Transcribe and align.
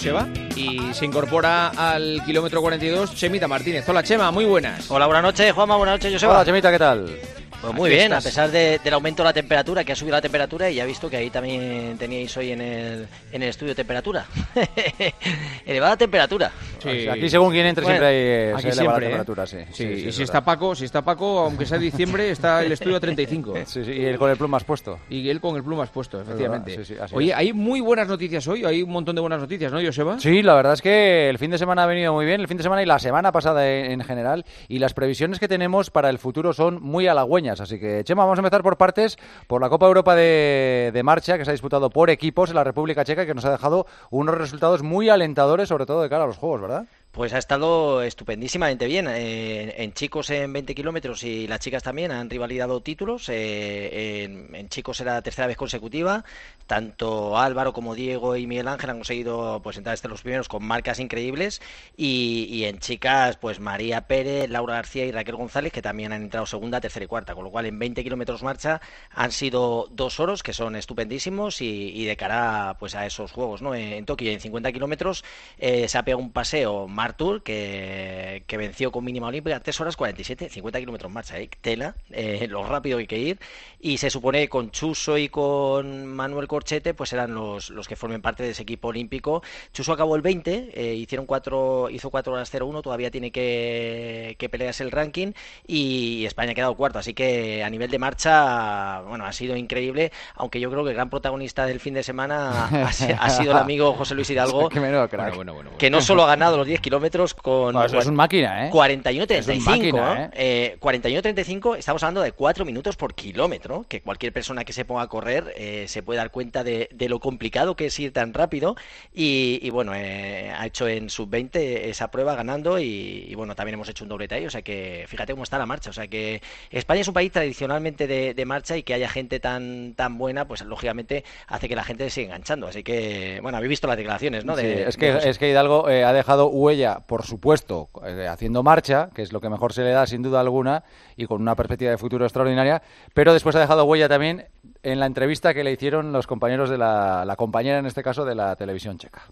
Joseba 0.00 0.26
y 0.56 0.94
se 0.94 1.04
incorpora 1.04 1.68
al 1.76 2.22
kilómetro 2.24 2.62
42 2.62 3.14
Chemita 3.14 3.46
Martínez. 3.46 3.86
Hola 3.86 4.02
Chema, 4.02 4.30
muy 4.30 4.46
buenas. 4.46 4.90
Hola, 4.90 5.04
buenas 5.04 5.22
noches, 5.22 5.52
Juanma, 5.52 5.76
buenas 5.76 5.96
noches, 5.96 6.14
Joseba. 6.14 6.36
Hola 6.36 6.44
Chemita, 6.46 6.70
¿qué 6.70 6.78
tal? 6.78 7.18
Pues 7.60 7.74
muy 7.74 7.90
bien, 7.90 8.10
a 8.14 8.22
pesar 8.22 8.50
del 8.50 8.94
aumento 8.94 9.22
de 9.22 9.28
la 9.28 9.34
temperatura, 9.34 9.84
que 9.84 9.92
ha 9.92 9.94
subido 9.94 10.16
la 10.16 10.22
temperatura, 10.22 10.70
y 10.70 10.76
ya 10.76 10.84
he 10.84 10.86
visto 10.86 11.10
que 11.10 11.18
ahí 11.18 11.28
también 11.28 11.98
teníais 11.98 12.34
hoy 12.38 12.52
en 12.52 12.62
el, 12.62 13.08
en 13.30 13.42
el 13.42 13.50
estudio 13.50 13.74
temperatura. 13.74 14.24
elevada 15.66 15.98
temperatura. 15.98 16.50
Sí. 16.80 17.08
Aquí 17.08 17.28
según 17.28 17.52
quien 17.52 17.66
entre 17.66 17.84
siempre 17.84 18.06
hay 18.06 18.52
aquí 18.52 18.72
siempre, 18.72 19.06
¿eh? 19.06 19.08
temperatura, 19.08 19.46
sí. 19.46 19.58
sí, 19.72 19.84
y 19.84 20.12
si 20.12 20.22
está 20.22 20.42
Paco, 20.42 20.74
si 20.74 20.84
está 20.84 21.02
Paco, 21.02 21.40
aunque 21.40 21.66
sea 21.66 21.78
diciembre, 21.78 22.30
está 22.30 22.62
el 22.62 22.72
estudio 22.72 22.96
a 22.96 23.00
35. 23.00 23.54
Sí, 23.70 23.84
sí, 23.84 23.92
y 23.92 24.04
él 24.04 24.18
con 24.18 24.30
el 24.30 24.36
plumas 24.36 24.64
puesto. 24.64 24.98
Y 25.08 25.28
él 25.28 25.40
con 25.40 25.54
el 25.54 25.62
plumas 25.62 25.90
puesto, 25.90 26.20
efectivamente. 26.20 26.78
Oye, 27.12 27.32
hay 27.32 27.52
muy 27.52 27.80
buenas 27.80 28.08
noticias 28.08 28.46
hoy, 28.48 28.64
hay 28.64 28.82
un 28.82 28.90
montón 28.90 29.14
de 29.14 29.20
buenas 29.20 29.40
noticias, 29.40 29.70
¿no, 29.70 29.80
Joseba? 29.80 30.18
Sí, 30.18 30.42
la 30.42 30.54
verdad 30.54 30.72
es 30.72 30.82
que 30.82 31.28
el 31.28 31.38
fin 31.38 31.50
de 31.50 31.58
semana 31.58 31.84
ha 31.84 31.86
venido 31.86 32.12
muy 32.12 32.24
bien, 32.24 32.40
el 32.40 32.48
fin 32.48 32.56
de 32.56 32.62
semana 32.62 32.82
y 32.82 32.86
la 32.86 32.98
semana 32.98 33.32
pasada 33.32 33.68
en, 33.68 33.92
en 33.92 34.04
general, 34.04 34.44
y 34.68 34.78
las 34.78 34.94
previsiones 34.94 35.38
que 35.38 35.46
tenemos 35.46 35.90
para 35.90 36.10
el 36.10 36.18
futuro 36.18 36.52
son 36.52 36.82
muy 36.82 37.06
halagüeñas, 37.06 37.60
así 37.60 37.78
que, 37.78 38.02
Chema, 38.04 38.24
vamos 38.24 38.38
a 38.38 38.40
empezar 38.40 38.62
por 38.62 38.76
partes, 38.76 39.18
por 39.46 39.60
la 39.60 39.68
Copa 39.68 39.86
Europa 39.86 40.14
de, 40.14 40.90
de, 40.92 41.02
marcha 41.02 41.38
que 41.38 41.44
se 41.44 41.50
ha 41.50 41.52
disputado 41.52 41.90
por 41.90 42.10
equipos 42.10 42.50
en 42.50 42.56
la 42.56 42.64
República 42.64 43.04
Checa 43.04 43.26
que 43.26 43.34
nos 43.34 43.44
ha 43.44 43.50
dejado 43.50 43.86
unos 44.10 44.36
resultados 44.36 44.82
muy 44.82 45.08
alentadores, 45.08 45.68
sobre 45.68 45.86
todo 45.86 46.02
de 46.02 46.08
cara 46.08 46.24
a 46.24 46.26
los 46.26 46.38
Juegos, 46.38 46.60
¿verdad? 46.60 46.69
Pues 47.12 47.32
ha 47.32 47.38
estado 47.38 48.02
estupendísimamente 48.02 48.86
bien. 48.86 49.08
Eh, 49.08 49.82
en 49.82 49.92
chicos 49.92 50.30
en 50.30 50.52
20 50.52 50.76
kilómetros 50.76 51.24
y 51.24 51.48
las 51.48 51.58
chicas 51.58 51.82
también 51.82 52.12
han 52.12 52.30
rivalidado 52.30 52.82
títulos. 52.82 53.28
Eh, 53.28 54.22
en, 54.52 54.68
chicos 54.68 55.00
era 55.00 55.20
tercera 55.20 55.48
vez 55.48 55.56
consecutiva. 55.56 56.24
Tanto 56.68 57.36
Álvaro 57.36 57.72
como 57.72 57.96
Diego 57.96 58.36
y 58.36 58.46
Miguel 58.46 58.68
Ángel 58.68 58.90
han 58.90 58.98
conseguido 58.98 59.60
pues 59.60 59.76
entrar 59.76 59.96
entre 59.96 60.08
los 60.08 60.22
primeros 60.22 60.46
con 60.46 60.64
marcas 60.64 61.00
increíbles. 61.00 61.60
Y, 61.96 62.46
y, 62.48 62.66
en 62.66 62.78
chicas, 62.78 63.36
pues 63.38 63.58
María 63.58 64.02
Pérez, 64.06 64.48
Laura 64.48 64.74
García 64.74 65.04
y 65.04 65.10
Raquel 65.10 65.34
González, 65.34 65.72
que 65.72 65.82
también 65.82 66.12
han 66.12 66.22
entrado 66.22 66.46
segunda, 66.46 66.80
tercera 66.80 67.04
y 67.04 67.08
cuarta. 67.08 67.34
Con 67.34 67.42
lo 67.42 67.50
cual 67.50 67.66
en 67.66 67.76
20 67.76 68.04
kilómetros 68.04 68.44
marcha 68.44 68.80
han 69.10 69.32
sido 69.32 69.88
dos 69.90 70.20
oros 70.20 70.44
que 70.44 70.52
son 70.52 70.76
estupendísimos 70.76 71.60
y, 71.60 72.04
de 72.04 72.16
cara 72.16 72.76
pues 72.78 72.94
a 72.94 73.04
esos 73.04 73.32
juegos. 73.32 73.62
¿no? 73.62 73.74
En, 73.74 73.94
en 73.94 74.04
Tokio 74.06 74.30
en 74.30 74.38
50 74.38 74.70
kilómetros 74.70 75.24
eh, 75.58 75.88
se 75.88 75.98
ha 75.98 76.04
pegado 76.04 76.22
un 76.22 76.30
paseo 76.30 76.86
Artur, 77.00 77.42
que, 77.42 78.44
que, 78.46 78.56
venció 78.56 78.90
con 78.92 79.04
mínima 79.04 79.28
olímpica 79.28 79.60
3 79.60 79.80
horas 79.80 79.96
47, 79.96 80.48
50 80.48 80.78
kilómetros 80.78 81.12
marcha, 81.12 81.38
¿eh? 81.38 81.48
tela, 81.60 81.94
eh, 82.10 82.46
lo 82.48 82.64
rápido 82.64 82.98
que 82.98 83.02
hay 83.02 83.06
que 83.06 83.18
ir. 83.18 83.38
Y 83.80 83.98
se 83.98 84.10
supone 84.10 84.40
que 84.40 84.48
con 84.48 84.70
Chuso 84.70 85.16
y 85.16 85.28
con 85.28 86.06
Manuel 86.06 86.46
Corchete, 86.46 86.94
pues 86.94 87.12
eran 87.12 87.34
los, 87.34 87.70
los 87.70 87.88
que 87.88 87.96
formen 87.96 88.20
parte 88.20 88.42
de 88.42 88.50
ese 88.50 88.62
equipo 88.62 88.88
olímpico. 88.88 89.42
Chuso 89.72 89.92
acabó 89.92 90.16
el 90.16 90.22
20, 90.22 90.70
eh, 90.74 90.94
hicieron 90.94 91.26
cuatro, 91.26 91.88
hizo 91.90 92.10
4 92.10 92.32
horas 92.32 92.50
01, 92.52 92.82
todavía 92.82 93.10
tiene 93.10 93.30
que, 93.30 94.36
que 94.38 94.48
pelearse 94.48 94.82
el 94.82 94.90
ranking. 94.90 95.32
Y 95.66 96.24
España 96.26 96.52
ha 96.52 96.54
quedado 96.54 96.74
cuarto, 96.74 96.98
así 96.98 97.14
que 97.14 97.64
a 97.64 97.70
nivel 97.70 97.90
de 97.90 97.98
marcha, 97.98 99.00
bueno, 99.02 99.24
ha 99.24 99.32
sido 99.32 99.56
increíble. 99.56 100.12
Aunque 100.34 100.60
yo 100.60 100.70
creo 100.70 100.84
que 100.84 100.90
el 100.90 100.96
gran 100.96 101.10
protagonista 101.10 101.66
del 101.66 101.80
fin 101.80 101.94
de 101.94 102.02
semana 102.02 102.66
ha, 102.66 102.88
ha 102.88 103.30
sido 103.30 103.52
el 103.52 103.58
amigo 103.58 103.92
José 103.94 104.14
Luis 104.14 104.30
Hidalgo, 104.30 104.68
bueno, 104.74 105.08
bueno, 105.08 105.34
bueno, 105.34 105.54
bueno, 105.54 105.70
que 105.78 105.90
no 105.90 106.00
solo 106.00 106.24
ha 106.24 106.28
ganado 106.28 106.56
los 106.56 106.66
10 106.66 106.80
kilómetros 106.90 107.34
con 107.34 107.72
no, 107.72 107.84
eso 107.84 107.98
es 107.98 108.06
un 108.06 108.16
máquina, 108.16 108.66
¿eh? 108.66 108.70
41-35. 108.72 110.18
¿eh? 110.18 110.30
eh 110.34 110.76
41-35, 110.80 111.76
estamos 111.78 112.02
hablando 112.02 112.20
de 112.20 112.32
4 112.32 112.64
minutos 112.64 112.96
por 112.96 113.14
kilómetro, 113.14 113.84
que 113.88 114.02
cualquier 114.02 114.32
persona 114.32 114.64
que 114.64 114.72
se 114.72 114.84
ponga 114.84 115.02
a 115.02 115.06
correr 115.06 115.54
eh, 115.56 115.84
se 115.86 116.02
puede 116.02 116.18
dar 116.18 116.32
cuenta 116.32 116.64
de, 116.64 116.88
de, 116.92 117.08
lo 117.08 117.20
complicado 117.20 117.76
que 117.76 117.86
es 117.86 118.00
ir 118.00 118.12
tan 118.12 118.34
rápido. 118.34 118.74
Y, 119.14 119.60
y 119.62 119.70
bueno, 119.70 119.92
eh, 119.94 120.50
ha 120.50 120.66
hecho 120.66 120.88
en 120.88 121.10
sub-20 121.10 121.50
esa 121.54 122.10
prueba 122.10 122.34
ganando 122.34 122.80
y, 122.80 123.26
y, 123.28 123.34
bueno, 123.36 123.54
también 123.54 123.74
hemos 123.74 123.88
hecho 123.88 124.04
un 124.04 124.08
doblete 124.08 124.34
ahí, 124.34 124.46
o 124.46 124.50
sea 124.50 124.62
que 124.62 125.04
fíjate 125.06 125.32
cómo 125.32 125.44
está 125.44 125.58
la 125.58 125.66
marcha. 125.66 125.90
O 125.90 125.92
sea 125.92 126.08
que 126.08 126.42
España 126.72 127.02
es 127.02 127.08
un 127.08 127.14
país 127.14 127.30
tradicionalmente 127.30 128.08
de, 128.08 128.34
de 128.34 128.44
marcha 128.44 128.76
y 128.76 128.82
que 128.82 128.94
haya 128.94 129.08
gente 129.08 129.38
tan, 129.38 129.94
tan 129.94 130.18
buena, 130.18 130.48
pues 130.48 130.62
lógicamente 130.62 131.24
hace 131.46 131.68
que 131.68 131.76
la 131.76 131.84
gente 131.84 132.02
se 132.04 132.10
siga 132.10 132.26
enganchando. 132.26 132.66
Así 132.66 132.82
que, 132.82 133.38
bueno, 133.42 133.58
habéis 133.58 133.70
visto 133.70 133.86
las 133.86 133.96
declaraciones, 133.96 134.44
¿no? 134.44 134.56
De, 134.56 134.62
sí, 134.62 134.82
es, 134.88 134.96
que, 134.96 135.28
es 135.28 135.38
que 135.38 135.50
Hidalgo 135.50 135.88
eh, 135.88 136.02
ha 136.02 136.12
dejado 136.12 136.48
huella, 136.48 136.79
por 137.06 137.24
supuesto, 137.24 137.88
eh, 138.04 138.26
haciendo 138.28 138.62
marcha, 138.62 139.10
que 139.14 139.22
es 139.22 139.32
lo 139.32 139.40
que 139.40 139.48
mejor 139.48 139.72
se 139.72 139.82
le 139.82 139.90
da 139.90 140.06
sin 140.06 140.22
duda 140.22 140.40
alguna, 140.40 140.84
y 141.16 141.26
con 141.26 141.40
una 141.40 141.54
perspectiva 141.54 141.90
de 141.90 141.98
futuro 141.98 142.24
extraordinaria, 142.24 142.82
pero 143.14 143.32
después 143.32 143.54
ha 143.56 143.60
dejado 143.60 143.84
huella 143.84 144.08
también 144.08 144.46
en 144.82 145.00
la 145.00 145.06
entrevista 145.06 145.54
que 145.54 145.64
le 145.64 145.72
hicieron 145.72 146.12
los 146.12 146.26
compañeros 146.26 146.70
de 146.70 146.78
la, 146.78 147.24
la 147.24 147.36
compañera, 147.36 147.78
en 147.78 147.86
este 147.86 148.02
caso, 148.02 148.24
de 148.24 148.34
la 148.34 148.56
televisión 148.56 148.98
checa. 148.98 149.22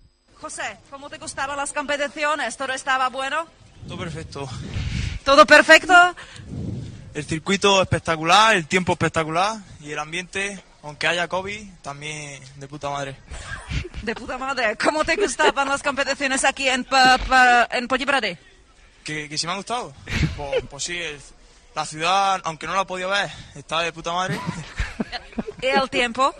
José, 0.40 0.76
¿cómo 0.90 1.10
te 1.10 1.18
gustaban 1.18 1.56
las 1.56 1.72
competiciones? 1.72 2.56
¿Todo 2.56 2.72
estaba 2.72 3.08
bueno? 3.08 3.46
Todo 3.86 3.98
perfecto. 3.98 4.48
¿Todo 5.24 5.44
perfecto? 5.46 5.94
El 7.14 7.24
circuito 7.24 7.82
espectacular, 7.82 8.54
el 8.54 8.66
tiempo 8.66 8.92
espectacular 8.92 9.56
y 9.80 9.90
el 9.90 9.98
ambiente, 9.98 10.62
aunque 10.82 11.06
haya 11.06 11.28
COVID, 11.28 11.68
también 11.82 12.42
de 12.56 12.68
puta 12.68 12.90
madre. 12.90 13.16
De 14.02 14.14
puta 14.14 14.38
madre. 14.38 14.76
¿Cómo 14.76 15.04
te 15.04 15.16
gustaban 15.16 15.68
las 15.68 15.82
competiciones 15.82 16.44
aquí 16.44 16.68
en, 16.68 16.84
pa, 16.84 17.18
pa, 17.18 17.68
en? 17.72 17.88
Que, 19.04 19.28
que 19.28 19.36
si 19.36 19.46
me 19.46 19.52
ha 19.52 19.56
gustado. 19.56 19.92
Pues, 20.36 20.64
pues 20.70 20.84
sí, 20.84 20.96
el, 20.96 21.20
la 21.74 21.86
ciudad, 21.86 22.40
aunque 22.44 22.66
no 22.66 22.74
la 22.74 22.86
podido 22.86 23.10
ver, 23.10 23.30
está 23.54 23.80
de 23.80 23.92
puta 23.92 24.12
madre. 24.12 24.40
¿Y 25.62 25.66
el 25.66 25.88
tiempo? 25.90 26.34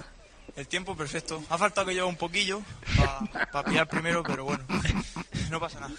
El 0.57 0.67
tiempo 0.67 0.97
perfecto. 0.97 1.43
Ha 1.49 1.57
faltado 1.57 1.87
que 1.87 1.95
lleve 1.95 2.07
un 2.07 2.17
poquillo 2.17 2.61
para 2.97 3.47
pa 3.53 3.65
pillar 3.65 3.87
primero, 3.87 4.25
pero 4.25 4.45
bueno, 4.45 4.65
no 5.51 5.61
pasa 5.61 5.79
nada. 5.79 5.95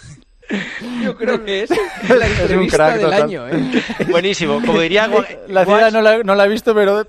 Yo 1.02 1.16
creo 1.16 1.44
que 1.44 1.62
es 1.62 1.70
la 2.08 2.26
entrevista 2.26 2.44
es 2.44 2.50
un 2.52 2.66
crack, 2.68 2.92
del 2.94 3.04
total. 3.04 3.22
año, 3.22 3.48
¿eh? 3.48 3.82
Buenísimo. 4.08 4.60
Como 4.64 4.80
diría... 4.80 5.08
La 5.48 5.64
ciudad 5.64 5.92
no 5.92 6.02
la, 6.02 6.18
no 6.22 6.34
la 6.34 6.44
he 6.44 6.48
visto, 6.48 6.74
pero... 6.74 7.06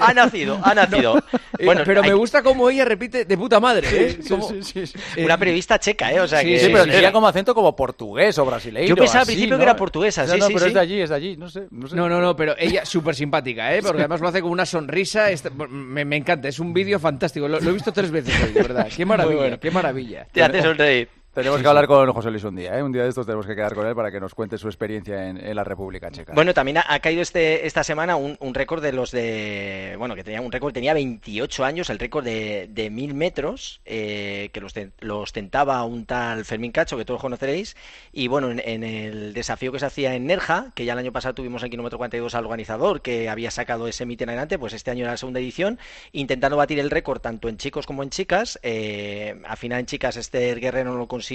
ha 0.00 0.14
nacido, 0.14 0.58
ha 0.62 0.74
nacido. 0.74 1.22
Bueno, 1.64 1.82
pero 1.84 2.02
hay... 2.02 2.10
me 2.10 2.14
gusta 2.14 2.42
como 2.42 2.70
ella 2.70 2.84
repite 2.84 3.24
de 3.24 3.36
puta 3.36 3.60
madre, 3.60 3.88
¿eh? 3.92 4.18
Sí, 4.20 4.28
como... 4.28 4.48
sí, 4.48 4.62
sí, 4.62 4.86
sí, 4.86 5.22
Una 5.22 5.36
periodista 5.38 5.78
checa, 5.78 6.12
¿eh? 6.12 6.20
O 6.20 6.28
sea 6.28 6.40
sí, 6.40 6.46
que... 6.46 6.58
sí, 6.58 6.68
pero 6.72 6.84
tenía 6.84 7.12
como 7.12 7.28
acento 7.28 7.54
como 7.54 7.74
portugués 7.74 8.38
o 8.38 8.44
brasileño. 8.44 8.88
Yo 8.88 8.96
pensaba 8.96 9.20
al 9.20 9.26
principio 9.26 9.54
¿no? 9.54 9.58
que 9.58 9.64
era 9.64 9.76
portuguesa, 9.76 10.24
no, 10.26 10.32
sí, 10.32 10.38
no, 10.38 10.46
sí, 10.46 10.52
pero 10.54 10.64
sí. 10.64 10.68
es 10.68 10.74
de 10.74 10.80
allí, 10.80 11.00
es 11.00 11.10
de 11.10 11.16
allí, 11.16 11.36
no 11.36 11.48
sé. 11.48 11.66
No, 11.70 11.88
sé. 11.88 11.96
no, 11.96 12.08
no, 12.08 12.20
no, 12.20 12.36
pero 12.36 12.54
ella 12.58 12.84
súper 12.84 13.14
simpática, 13.14 13.74
¿eh? 13.74 13.82
Porque 13.82 14.02
además 14.02 14.20
lo 14.20 14.28
hace 14.28 14.40
con 14.40 14.50
una 14.50 14.66
sonrisa. 14.66 15.30
Está... 15.30 15.50
Me, 15.50 16.04
me, 16.04 16.16
encanta, 16.16 16.48
es 16.48 16.58
un 16.58 16.72
vídeo 16.72 16.98
fantástico. 16.98 17.48
Lo, 17.48 17.60
lo, 17.60 17.70
he 17.70 17.72
visto 17.72 17.92
tres 17.92 18.10
veces 18.10 18.34
hoy, 18.42 18.52
de 18.52 18.62
verdad. 18.62 18.88
Qué 18.94 19.04
maravilla, 19.04 19.40
bueno. 19.40 19.60
qué 19.60 19.70
maravilla. 19.70 20.26
Te 20.32 20.42
hace 20.42 20.62
sonreír. 20.62 21.08
Tenemos 21.36 21.60
que 21.60 21.68
hablar 21.68 21.86
con 21.86 22.10
José 22.14 22.30
Luis 22.30 22.44
un 22.44 22.56
día, 22.56 22.78
¿eh? 22.78 22.82
Un 22.82 22.92
día 22.92 23.02
de 23.02 23.10
estos 23.10 23.26
tenemos 23.26 23.44
que 23.44 23.54
quedar 23.54 23.74
con 23.74 23.86
él 23.86 23.94
para 23.94 24.10
que 24.10 24.18
nos 24.18 24.34
cuente 24.34 24.56
su 24.56 24.68
experiencia 24.68 25.28
en, 25.28 25.36
en 25.36 25.54
la 25.54 25.64
República 25.64 26.10
Checa. 26.10 26.32
Bueno, 26.32 26.54
también 26.54 26.78
ha, 26.78 26.86
ha 26.88 26.98
caído 27.00 27.20
este, 27.20 27.66
esta 27.66 27.84
semana 27.84 28.16
un, 28.16 28.38
un 28.40 28.54
récord 28.54 28.82
de 28.82 28.92
los 28.94 29.10
de... 29.10 29.96
Bueno, 29.98 30.14
que 30.14 30.24
tenía 30.24 30.40
un 30.40 30.50
récord, 30.50 30.72
tenía 30.72 30.94
28 30.94 31.62
años, 31.62 31.90
el 31.90 31.98
récord 31.98 32.24
de, 32.24 32.70
de 32.70 32.88
1000 32.88 33.12
metros, 33.12 33.82
eh, 33.84 34.48
que 34.54 34.62
los, 34.62 34.72
lo 35.00 35.20
ostentaba 35.20 35.84
un 35.84 36.06
tal 36.06 36.46
Fermín 36.46 36.72
Cacho, 36.72 36.96
que 36.96 37.04
todos 37.04 37.20
conoceréis. 37.20 37.76
Y 38.12 38.28
bueno, 38.28 38.50
en, 38.50 38.62
en, 38.64 38.82
el 38.82 39.34
desafío 39.34 39.72
que 39.72 39.78
se 39.78 39.84
hacía 39.84 40.14
en 40.14 40.24
Nerja, 40.24 40.72
que 40.74 40.86
ya 40.86 40.94
el 40.94 41.00
año 41.00 41.12
pasado 41.12 41.34
tuvimos 41.34 41.62
en 41.62 41.68
kilómetro 41.68 41.98
42 41.98 42.34
al 42.34 42.46
organizador, 42.46 43.02
que 43.02 43.28
había 43.28 43.50
sacado 43.50 43.88
ese 43.88 44.06
mito 44.06 44.24
en 44.24 44.30
adelante, 44.30 44.58
pues 44.58 44.72
este 44.72 44.90
año 44.90 45.02
era 45.02 45.10
la 45.10 45.18
segunda 45.18 45.40
edición, 45.40 45.78
intentando 46.12 46.56
batir 46.56 46.80
el 46.80 46.88
récord 46.88 47.20
tanto 47.20 47.50
en 47.50 47.58
chicos 47.58 47.84
como 47.84 48.02
en 48.02 48.08
chicas. 48.08 48.58
Eh, 48.62 49.38
al 49.44 49.58
final 49.58 49.80
en 49.80 49.86
chicas 49.86 50.16
Esther 50.16 50.60
Guerrero 50.60 50.92
no 50.92 50.96
lo 50.96 51.06
consiguió. 51.06 51.25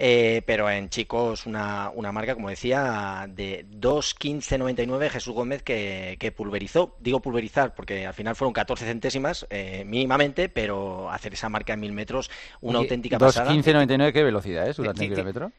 Eh, 0.00 0.42
pero 0.46 0.70
en 0.70 0.90
chicos 0.90 1.44
una, 1.44 1.90
una, 1.92 2.12
marca, 2.12 2.36
como 2.36 2.48
decía, 2.48 3.26
de 3.28 3.66
2.15.99 3.68 5.10
Jesús 5.10 5.34
Gómez 5.34 5.64
que, 5.64 6.16
que, 6.20 6.30
pulverizó. 6.30 6.94
Digo 7.00 7.20
pulverizar 7.20 7.74
porque 7.74 8.06
al 8.06 8.14
final 8.14 8.36
fueron 8.36 8.52
14 8.52 8.84
centésimas 8.84 9.44
eh, 9.50 9.84
mínimamente, 9.84 10.48
pero 10.48 11.10
hacer 11.10 11.32
esa 11.32 11.48
marca 11.48 11.72
en 11.72 11.80
mil 11.80 11.92
metros, 11.92 12.30
una 12.60 12.78
Oye, 12.78 12.86
auténtica 12.86 13.18
2, 13.18 13.34
pasada. 13.34 13.52
2.15.99, 13.52 14.12
¿qué 14.12 14.22
velocidad 14.22 14.68
es 14.68 14.76
durante 14.76 15.04
el 15.04 15.10
kilómetro? 15.10 15.50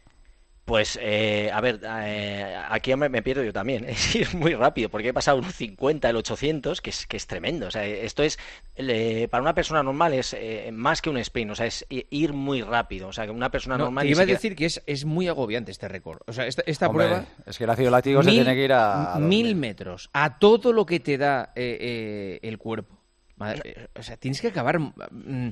Pues, 0.69 0.99
eh, 1.01 1.49
a 1.51 1.61
ver, 1.61 1.79
eh, 1.83 2.55
aquí 2.69 2.95
me, 2.95 3.09
me, 3.09 3.23
pierdo 3.23 3.43
yo 3.43 3.51
también. 3.51 3.85
Es 3.89 4.13
ir 4.13 4.35
muy 4.35 4.53
rápido, 4.53 4.87
porque 4.89 5.07
he 5.07 5.13
pasado 5.13 5.39
un 5.39 5.51
50, 5.51 6.07
el 6.07 6.15
800, 6.15 6.79
que 6.79 6.91
es, 6.91 7.07
que 7.07 7.17
es 7.17 7.25
tremendo. 7.25 7.65
O 7.65 7.71
sea, 7.71 7.87
esto 7.87 8.21
es, 8.21 8.37
eh, 8.75 9.27
para 9.31 9.41
una 9.41 9.55
persona 9.55 9.81
normal 9.81 10.13
es 10.13 10.35
eh, 10.37 10.69
más 10.71 11.01
que 11.01 11.09
un 11.09 11.17
sprint, 11.17 11.49
o 11.49 11.55
sea, 11.55 11.65
es 11.65 11.87
ir 11.89 12.33
muy 12.33 12.61
rápido. 12.61 13.07
O 13.07 13.13
sea, 13.13 13.25
que 13.25 13.31
una 13.31 13.49
persona 13.49 13.79
no, 13.79 13.85
normal... 13.85 14.03
Te 14.03 14.11
iba 14.11 14.21
a 14.21 14.27
decir 14.27 14.55
que 14.55 14.67
es, 14.67 14.83
es 14.85 15.05
muy 15.05 15.27
agobiante 15.27 15.71
este 15.71 15.87
récord. 15.87 16.19
O 16.27 16.33
sea, 16.33 16.45
esta, 16.45 16.61
esta 16.67 16.87
Hombre, 16.87 17.07
prueba... 17.07 17.25
Es 17.47 17.57
que 17.57 17.63
el 17.63 17.69
ácido 17.71 17.89
láctico 17.89 18.19
mil, 18.19 18.25
se 18.25 18.31
tiene 18.35 18.53
que 18.53 18.65
ir 18.65 18.73
a... 18.73 19.15
a 19.15 19.19
mil 19.19 19.55
metros, 19.55 20.11
a 20.13 20.37
todo 20.37 20.71
lo 20.71 20.85
que 20.85 20.99
te 20.99 21.17
da 21.17 21.51
eh, 21.55 22.37
el 22.43 22.59
cuerpo. 22.59 22.95
Madre, 23.37 23.89
o 23.97 24.03
sea, 24.03 24.17
tienes 24.17 24.39
que 24.39 24.49
acabar... 24.49 24.77
Mm, 24.77 25.49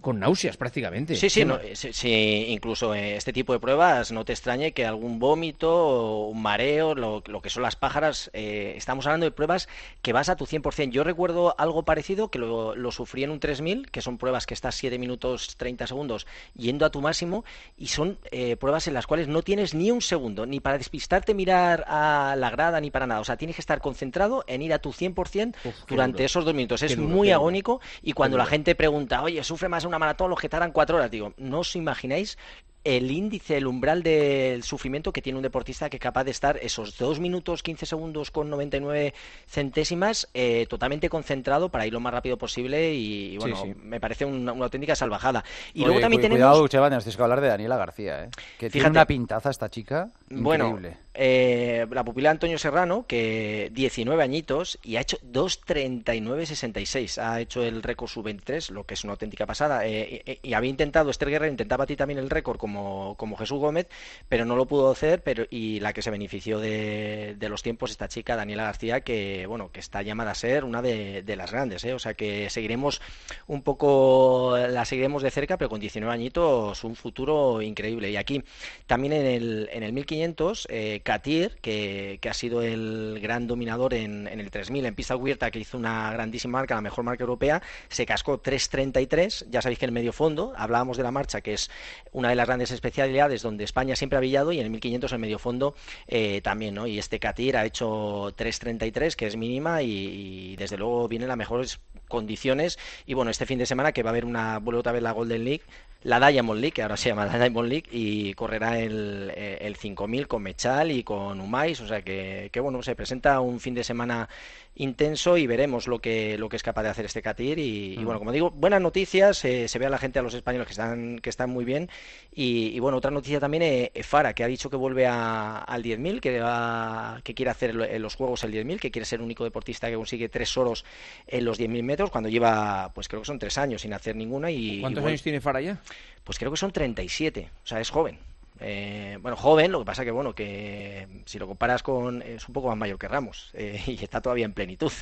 con 0.00 0.20
náuseas 0.20 0.56
prácticamente. 0.56 1.16
Sí, 1.16 1.30
sí, 1.30 1.44
no, 1.44 1.58
sí, 1.74 2.46
incluso 2.48 2.94
este 2.94 3.32
tipo 3.32 3.52
de 3.52 3.60
pruebas 3.60 4.12
no 4.12 4.24
te 4.24 4.32
extrañe 4.32 4.72
que 4.72 4.86
algún 4.86 5.18
vómito, 5.18 6.26
un 6.26 6.42
mareo, 6.42 6.94
lo, 6.94 7.22
que 7.22 7.50
son 7.50 7.62
las 7.62 7.76
pájaras, 7.76 8.30
eh, 8.32 8.74
estamos 8.76 9.06
hablando 9.06 9.24
de 9.24 9.32
pruebas 9.32 9.68
que 10.02 10.12
vas 10.12 10.28
a 10.28 10.36
tu 10.36 10.46
100%. 10.46 10.90
Yo 10.90 11.04
recuerdo 11.04 11.54
algo 11.58 11.84
parecido 11.84 12.30
que 12.30 12.38
lo, 12.38 12.74
lo 12.74 12.92
sufrí 12.92 13.24
en 13.24 13.30
un 13.30 13.40
3000, 13.40 13.90
que 13.90 14.02
son 14.02 14.18
pruebas 14.18 14.46
que 14.46 14.54
estás 14.54 14.74
7 14.74 14.98
minutos 14.98 15.56
30 15.56 15.86
segundos 15.86 16.26
yendo 16.54 16.86
a 16.86 16.90
tu 16.90 17.00
máximo 17.00 17.44
y 17.76 17.88
son 17.88 18.18
eh, 18.30 18.56
pruebas 18.56 18.88
en 18.88 18.94
las 18.94 19.06
cuales 19.06 19.28
no 19.28 19.42
tienes 19.42 19.74
ni 19.74 19.90
un 19.90 20.00
segundo, 20.00 20.46
ni 20.46 20.60
para 20.60 20.78
despistarte 20.78 21.34
mirar 21.34 21.84
a 21.86 22.34
la 22.36 22.50
grada, 22.50 22.80
ni 22.80 22.90
para 22.90 23.06
nada. 23.06 23.20
O 23.20 23.24
sea, 23.24 23.36
tienes 23.36 23.56
que 23.56 23.62
estar 23.62 23.80
concentrado 23.80 24.44
en 24.46 24.62
ir 24.62 24.72
a 24.72 24.78
tu 24.78 24.92
100% 24.92 25.54
durante 25.88 26.24
esos 26.24 26.44
dos 26.44 26.54
minutos. 26.54 26.82
Es 26.82 26.96
muy 26.96 27.30
agónico 27.30 27.80
y 28.02 28.12
cuando 28.12 28.36
la 28.36 28.46
gente 28.46 28.74
pregunta, 28.74 29.22
oye, 29.22 29.42
sufre 29.44 29.68
más 29.68 29.75
una 29.84 29.98
maratón, 29.98 30.30
los 30.30 30.40
que 30.40 30.48
tardan 30.48 30.72
cuatro 30.72 30.96
horas, 30.96 31.10
digo, 31.10 31.34
no 31.36 31.60
os 31.60 31.76
imagináis 31.76 32.38
el 32.86 33.10
índice, 33.10 33.56
el 33.56 33.66
umbral 33.66 34.04
del 34.04 34.62
sufrimiento 34.62 35.12
que 35.12 35.20
tiene 35.20 35.38
un 35.38 35.42
deportista 35.42 35.90
que 35.90 35.96
es 35.96 36.00
capaz 36.00 36.22
de 36.22 36.30
estar 36.30 36.56
esos 36.62 36.96
2 36.96 37.18
minutos 37.18 37.64
15 37.64 37.84
segundos 37.84 38.30
con 38.30 38.48
99 38.48 39.12
centésimas 39.48 40.28
eh, 40.34 40.66
totalmente 40.68 41.08
concentrado 41.08 41.68
para 41.68 41.84
ir 41.84 41.92
lo 41.92 41.98
más 41.98 42.14
rápido 42.14 42.38
posible 42.38 42.94
y, 42.94 43.38
bueno, 43.38 43.60
me 43.82 43.98
parece 43.98 44.24
una, 44.24 44.52
auténtica 44.52 44.94
salvajada. 44.94 45.42
Y 45.74 45.84
luego 45.84 45.98
también 45.98 46.22
tenemos... 46.22 46.38
Cuidado, 46.38 46.68
Chevan, 46.68 46.92
nos 46.92 47.02
tienes 47.02 47.16
que 47.16 47.22
hablar 47.24 47.40
de 47.40 47.48
Daniela 47.48 47.76
García, 47.76 48.24
¿eh? 48.24 48.28
que 48.56 48.70
tiene 48.70 48.88
una 48.88 49.04
pintaza 49.04 49.50
esta 49.50 49.68
chica 49.68 50.10
increíble. 50.30 50.42
Bueno, 50.42 50.78
eh, 51.18 51.86
la 51.90 52.04
pupila 52.04 52.30
Antonio 52.30 52.58
Serrano, 52.58 53.06
que 53.06 53.70
19 53.72 54.22
añitos 54.22 54.78
y 54.82 54.96
ha 54.96 55.00
hecho 55.00 55.16
2.39.66, 55.20 57.22
ha 57.22 57.40
hecho 57.40 57.62
el 57.62 57.82
récord 57.82 58.08
sub-23, 58.08 58.70
lo 58.70 58.84
que 58.84 58.94
es 58.94 59.04
una 59.04 59.14
auténtica 59.14 59.46
pasada. 59.46 59.86
Eh, 59.86 60.38
y, 60.42 60.52
había 60.52 60.68
intentado, 60.68 61.10
Esther 61.10 61.30
Guerra 61.30 61.48
intentaba 61.48 61.84
a 61.84 61.86
ti 61.86 61.96
también 61.96 62.18
el 62.18 62.28
récord 62.28 62.58
como 62.58 62.75
como, 62.76 63.36
Jesús 63.36 63.58
Gómez, 63.58 63.88
pero 64.28 64.44
no 64.44 64.56
lo 64.56 64.66
pudo 64.66 64.90
hacer, 64.90 65.22
pero 65.22 65.44
y 65.50 65.80
la 65.80 65.92
que 65.92 66.02
se 66.02 66.10
benefició 66.10 66.58
de, 66.58 67.36
los 67.48 67.62
tiempos, 67.62 67.90
esta 67.90 68.08
chica, 68.08 68.36
Daniela 68.36 68.64
García, 68.64 69.00
que 69.00 69.46
bueno, 69.46 69.70
que 69.70 69.80
está 69.80 70.02
llamada 70.02 70.32
a 70.32 70.34
ser 70.34 70.64
una 70.64 70.82
de, 70.82 71.36
las 71.36 71.52
grandes, 71.52 71.84
¿eh? 71.84 71.92
o 71.92 71.98
sea 71.98 72.14
que 72.14 72.48
seguiremos 72.50 73.00
un 73.46 73.62
poco, 73.62 74.56
la 74.56 74.84
seguiremos 74.84 75.22
de 75.22 75.30
cerca, 75.30 75.58
pero 75.58 75.68
con 75.68 75.80
19 75.80 76.12
añitos, 76.12 76.82
un 76.84 76.96
futuro 76.96 77.60
increíble. 77.62 78.10
Y 78.10 78.16
aquí, 78.16 78.42
también 78.86 79.12
en 79.12 79.26
el, 79.26 79.68
en 79.72 79.82
el 79.82 79.92
1500, 79.92 80.68
eh, 80.70 81.00
Katir, 81.02 81.58
que, 81.60 82.18
ha 82.26 82.34
sido 82.34 82.62
el 82.62 83.20
gran 83.22 83.46
dominador 83.46 83.94
en, 83.94 84.26
en 84.26 84.40
el 84.40 84.50
3000, 84.50 84.86
en 84.86 84.94
pista 84.94 85.16
cubierta, 85.16 85.50
que 85.50 85.60
hizo 85.60 85.78
una 85.78 86.10
grandísima 86.12 86.58
marca, 86.58 86.74
la 86.74 86.80
mejor 86.80 87.04
marca 87.04 87.22
europea, 87.22 87.62
se 87.88 88.06
cascó 88.06 88.42
3.33, 88.42 89.46
ya 89.50 89.62
sabéis 89.62 89.78
que 89.78 89.84
el 89.84 89.92
medio 89.92 90.12
fondo, 90.12 90.52
hablábamos 90.56 90.96
de 90.96 91.02
la 91.02 91.10
marcha, 91.10 91.40
que 91.40 91.54
es 91.54 91.70
una 92.12 92.30
de 92.30 92.34
las 92.34 92.46
grandes 92.46 92.55
especialidades 92.60 93.42
donde 93.42 93.64
España 93.64 93.96
siempre 93.96 94.16
ha 94.16 94.20
brillado 94.20 94.52
y 94.52 94.58
en 94.58 94.64
el 94.64 94.70
1500 94.70 95.12
el 95.12 95.18
medio 95.18 95.38
fondo 95.38 95.74
eh, 96.06 96.40
también, 96.42 96.74
¿no? 96.74 96.86
Y 96.86 96.98
este 96.98 97.18
Katir 97.18 97.56
ha 97.56 97.64
hecho 97.64 98.34
3.33, 98.36 99.14
que 99.14 99.26
es 99.26 99.36
mínima 99.36 99.82
y, 99.82 100.56
desde 100.56 100.76
luego 100.76 101.08
viene 101.08 101.24
en 101.24 101.28
las 101.28 101.36
mejores 101.36 101.80
condiciones 102.08 102.78
y 103.06 103.14
bueno, 103.14 103.30
este 103.30 103.46
fin 103.46 103.58
de 103.58 103.66
semana 103.66 103.92
que 103.92 104.02
va 104.02 104.10
a 104.10 104.12
haber 104.12 104.24
una, 104.24 104.58
vuelve 104.58 104.80
otra 104.80 104.92
vez 104.92 105.02
la 105.02 105.12
Golden 105.12 105.44
League, 105.44 105.62
la 106.02 106.30
Diamond 106.30 106.60
League, 106.60 106.72
que 106.72 106.82
ahora 106.82 106.96
se 106.96 107.08
llama 107.08 107.26
la 107.26 107.38
Diamond 107.38 107.68
League, 107.68 107.86
y 107.90 108.34
correrá 108.34 108.78
el, 108.78 109.32
eh, 109.34 109.58
el 109.62 109.74
5000 109.76 110.28
con 110.28 110.42
Mechal 110.42 110.92
y 110.92 111.02
con 111.02 111.40
Umais, 111.40 111.80
o 111.80 111.88
sea 111.88 112.02
que, 112.02 112.48
que, 112.52 112.60
bueno, 112.60 112.82
se 112.82 112.94
presenta 112.94 113.40
un 113.40 113.58
fin 113.58 113.74
de 113.74 113.82
semana 113.82 114.28
intenso 114.76 115.36
y 115.38 115.46
veremos 115.46 115.88
lo 115.88 115.98
que, 115.98 116.36
lo 116.38 116.48
que 116.48 116.56
es 116.56 116.62
capaz 116.62 116.82
de 116.82 116.90
hacer 116.90 117.06
este 117.06 117.22
Katir 117.22 117.58
y, 117.58 117.96
bueno, 118.04 118.18
como 118.18 118.30
digo, 118.30 118.50
buenas 118.50 118.80
noticias, 118.80 119.44
eh, 119.44 119.68
se 119.68 119.78
ve 119.78 119.86
a 119.86 119.90
la 119.90 119.98
gente, 119.98 120.18
a 120.18 120.22
los 120.22 120.34
españoles 120.34 120.66
que 120.66 120.72
están, 120.72 121.18
que 121.18 121.30
están 121.30 121.50
muy 121.50 121.64
bien 121.64 121.88
y, 122.32 122.78
bueno, 122.78 122.98
otra 122.98 123.10
noticia 123.10 123.40
también, 123.40 123.62
eh, 123.62 124.02
Fara, 124.02 124.34
que 124.34 124.44
ha 124.44 124.46
dicho 124.46 124.68
que 124.68 124.76
vuelve 124.76 125.06
a, 125.06 125.58
al 125.58 125.82
10.000, 125.82 126.20
que, 126.20 127.22
que 127.24 127.34
quiere 127.34 127.50
hacer 127.50 127.70
en 127.70 128.02
los 128.02 128.14
Juegos 128.14 128.44
el 128.44 128.52
10.000, 128.52 128.78
que 128.78 128.90
quiere 128.90 129.06
ser 129.06 129.20
el 129.20 129.24
único 129.24 129.44
deportista 129.44 129.88
que 129.88 129.96
consigue 129.96 130.28
tres 130.28 130.56
oros 130.56 130.84
en 131.26 131.44
los 131.44 131.58
10.000 131.58 131.82
metros, 131.82 132.10
cuando 132.10 132.28
lleva, 132.28 132.92
pues 132.94 133.08
creo 133.08 133.22
que 133.22 133.26
son 133.26 133.38
tres 133.38 133.56
años 133.56 133.82
sin 133.82 133.94
hacer 133.94 134.14
ninguna. 134.14 134.50
y 134.50 134.80
¿Cuántos 134.80 135.04
años 135.04 135.22
tiene 135.22 135.40
Fara 135.40 135.60
ya? 135.60 135.80
Pues 136.22 136.38
creo 136.38 136.50
que 136.50 136.56
son 136.56 136.70
37, 136.70 137.50
o 137.64 137.66
sea, 137.66 137.80
es 137.80 137.88
joven. 137.88 138.18
Eh, 138.60 139.18
bueno, 139.20 139.36
joven, 139.36 139.72
lo 139.72 139.80
que 139.80 139.84
pasa 139.84 140.04
que, 140.04 140.10
bueno, 140.10 140.34
que 140.34 141.22
si 141.26 141.38
lo 141.38 141.46
comparas 141.46 141.82
con... 141.82 142.22
es 142.22 142.48
un 142.48 142.52
poco 142.52 142.68
más 142.68 142.76
mayor 142.76 142.98
que 142.98 143.08
Ramos 143.08 143.50
eh, 143.54 143.80
y 143.86 144.02
está 144.02 144.20
todavía 144.20 144.44
en 144.44 144.52
plenitud. 144.52 144.92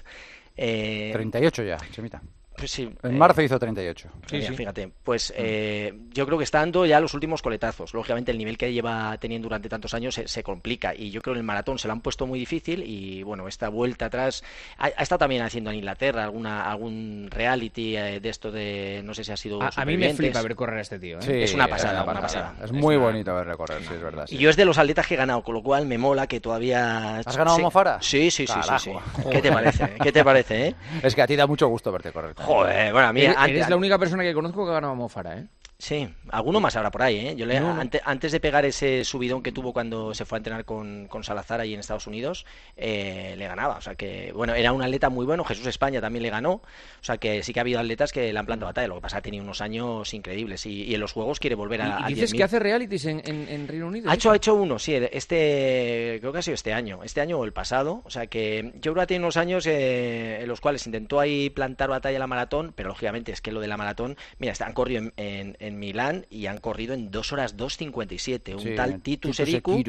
Eh, 0.57 1.11
38 1.13 1.63
ya, 1.65 1.79
Chemita. 1.91 2.23
Pues 2.57 2.71
sí, 2.71 2.83
en 3.03 3.15
eh, 3.15 3.19
marzo 3.19 3.43
hizo 3.43 3.59
38. 3.59 4.09
Sí, 4.27 4.43
sí. 4.43 4.55
Fíjate, 4.55 4.91
pues 5.03 5.31
mm. 5.31 5.35
eh, 5.37 5.95
yo 6.11 6.25
creo 6.27 6.39
que 6.39 6.45
está 6.45 6.61
dando 6.61 6.87
ya 6.87 7.01
los 7.01 7.13
últimos 7.15 7.43
coletazos. 7.43 7.93
Lógicamente 7.95 8.31
el 8.31 8.39
nivel 8.39 8.57
que 8.57 8.73
lleva 8.73 9.17
teniendo 9.19 9.47
durante 9.47 9.69
tantos 9.69 9.93
años 9.95 10.21
se, 10.25 10.43
complica 10.43 10.95
y 10.95 11.11
yo 11.11 11.21
creo 11.21 11.35
que 11.35 11.41
el 11.41 11.45
maratón 11.45 11.79
se 11.79 11.89
lo 11.89 11.93
han 11.93 12.01
puesto 12.01 12.27
muy 12.27 12.39
difícil 12.39 12.83
y 12.85 13.23
bueno, 13.23 13.49
esta 13.49 13.69
vuelta 13.69 14.07
atrás 14.07 14.45
ha, 14.79 14.89
estado 14.89 15.21
también 15.21 15.43
haciendo 15.43 15.71
en 15.71 15.77
Inglaterra 15.77 16.25
alguna 16.25 16.71
algún 16.71 17.29
reality 17.31 17.97
eh, 17.97 18.21
de 18.21 18.29
esto 18.29 18.53
de 18.53 19.01
no 19.05 19.15
sé 19.15 19.25
si 19.25 19.33
ha 19.33 19.37
sido 19.37 19.61
a, 19.63 19.85
mí 19.85 19.97
me 19.97 20.15
flipa 20.15 20.43
ver 20.43 20.55
correr 20.55 20.79
a 20.79 20.83
este 20.83 20.99
tío. 20.99 21.19
es 21.19 21.55
una 21.55 21.67
pasada, 21.67 22.05
una 22.05 22.21
pasada. 22.21 22.55
Es 22.63 22.73
muy 22.73 22.97
bonito 22.97 23.35
verle 23.35 23.57
correr, 23.57 23.83
sí, 23.83 23.95
es 23.95 24.03
verdad. 24.03 24.27
Y 24.29 24.39
yo 24.39 24.51
es 24.51 24.57
de 24.57 24.65
los 24.65 24.79
atletas 24.79 25.07
que 25.07 25.15
he 25.15 25.17
ganado, 25.17 25.43
con 25.43 25.55
lo 25.55 25.63
cual 25.63 25.87
me 25.87 25.99
mola 25.99 26.27
que 26.27 26.41
todavía... 26.41 27.19
¿Has 27.19 27.37
ganado 27.37 27.59
Mofara? 27.59 27.99
Sí, 28.01 28.31
sí, 28.31 28.47
sí, 28.47 28.61
sí, 28.79 28.93
¿Qué 29.31 29.41
te 29.41 29.51
parece? 29.51 29.95
¿Qué 30.03 30.13
te 30.13 30.23
parece? 30.25 30.75
Es 31.03 31.15
que 31.15 31.23
a 31.23 31.27
ti 31.27 31.37
da 31.37 31.47
mucho 31.47 31.69
gusto 31.69 31.91
verte 31.93 32.13
correr. 32.13 32.35
Joder, 32.45 32.93
bueno, 32.93 33.09
a 33.09 33.13
mí 33.13 33.23
Eres, 33.23 33.69
la 33.69 33.77
única 33.77 33.99
persona 33.99 34.23
que 34.23 34.35
conozco 34.35 34.65
que 34.65 34.71
ha 34.71 34.75
ganado 34.75 34.95
Mofara, 34.95 35.39
¿eh? 35.39 35.47
Sí, 35.85 36.09
alguno 36.31 36.61
más 36.61 36.77
habrá 36.77 36.91
por 36.91 37.03
ahí, 37.03 37.19
¿eh? 37.19 37.37
Yo 37.37 37.47
le, 37.47 37.61
Antes, 38.05 38.33
de 38.33 38.41
pegar 38.41 38.65
ese 38.65 39.05
subidón 39.05 39.43
que 39.43 39.51
tuvo 39.51 39.73
cuando 39.73 40.15
se 40.15 40.25
fue 40.25 40.37
a 40.37 40.39
entrenar 40.39 40.65
con, 40.65 41.09
Salazar 41.23 41.61
ahí 41.61 41.75
en 41.75 41.81
Estados 41.81 42.07
Unidos, 42.07 42.47
eh, 42.77 43.35
le 43.37 43.47
ganaba. 43.47 43.77
O 43.77 43.81
sea 43.81 43.95
que, 43.95 44.33
bueno, 44.33 44.55
era 44.55 44.73
un 44.73 44.83
atleta 44.83 45.11
muy 45.11 45.27
bueno. 45.27 45.45
Jesús 45.45 45.67
España 45.67 46.01
también 46.01 46.23
le 46.23 46.31
ganó. 46.31 46.53
O 46.53 46.63
sea 47.03 47.19
que 47.19 47.43
sí 47.43 47.53
que 47.53 47.61
ha 47.61 47.63
habido 47.63 47.81
atletas 47.81 48.13
que 48.13 48.33
le 48.33 48.39
han 48.39 48.47
plantado 48.47 48.69
batalla. 48.69 48.89
Lo 48.89 48.95
que 48.95 49.01
pasa 49.03 49.17
es 49.17 49.23
que 49.23 49.29
ha 49.29 49.31
tenido 49.31 49.45
unos 49.45 49.61
años 49.61 50.15
increíbles 50.15 50.65
y, 50.65 50.95
en 50.95 51.01
los 51.01 51.13
Juegos 51.13 51.41
quiere 51.41 51.57
volver 51.57 51.83
a. 51.83 52.07
¿Y, 52.09 52.15
dices 52.15 52.33
que 52.33 52.45
hace 52.45 52.59
realities 52.59 53.05
en, 53.07 53.69
Reino 53.69 53.89
Unido? 53.89 54.11
Ha 54.11 54.15
hecho, 54.15 54.31
ha 54.31 54.37
hecho 54.37 54.55
uno, 54.55 54.79
sí. 54.79 54.95
Este, 54.95 56.19
creo 56.21 56.33
que 56.33 56.39
ha 56.39 56.43
sido 56.43 56.55
este 56.55 56.73
año. 56.73 57.01
Este 57.03 57.21
año 57.21 57.39
o 57.39 57.45
el 57.45 57.53
pasado. 57.53 58.01
O 58.05 58.11
sea 58.11 58.27
que 58.29 58.73
yo 58.81 58.93
creo 58.93 59.03
que 59.03 59.09
tiene 59.09 59.25
unos 59.25 59.37
años 59.37 59.67
eh, 59.67 60.41
en 60.41 60.49
los 60.49 60.61
cuales 60.61 60.87
intentó 60.87 61.21
ahí 61.21 61.51
plantar 61.51 61.91
batalla 61.91 62.17
a 62.17 62.21
la 62.21 62.27
maratón, 62.35 62.73
pero 62.75 62.89
lógicamente 62.89 63.33
es 63.33 63.41
que 63.41 63.53
lo 63.53 63.61
de 63.61 63.69
la 63.69 63.77
maratón, 63.77 64.17
mira, 64.39 64.53
han 64.61 64.73
corrido 64.73 65.13
en, 65.17 65.57
en 65.59 65.79
Milán 65.79 66.27
y 66.31 66.47
han 66.47 66.59
corrido 66.59 66.95
en 66.95 67.11
2 67.11 67.33
horas 67.33 67.57
2.57. 67.57 68.55
Un 68.55 68.75
tal 68.75 69.01
Titus, 69.01 69.41
Ericu, 69.41 69.83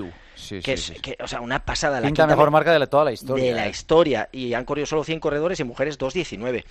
que 0.63 0.73
es, 0.73 0.93
que, 1.01 1.17
o 1.21 1.27
sea, 1.27 1.41
una 1.41 1.65
pasada. 1.65 1.99
La 1.99 2.07
quinta, 2.07 2.27
mejor 2.27 2.51
marca 2.51 2.77
de 2.77 2.87
toda 2.87 3.05
la 3.05 3.11
historia. 3.11 3.45
De 3.45 3.51
la 3.53 3.67
historia. 3.67 4.29
Y 4.31 4.53
han 4.53 4.65
corrido 4.65 4.85
solo 4.85 5.03
100 5.03 5.19
corredores 5.19 5.59
y 5.59 5.63
mujeres 5.63 5.99
2.19. 5.99 6.63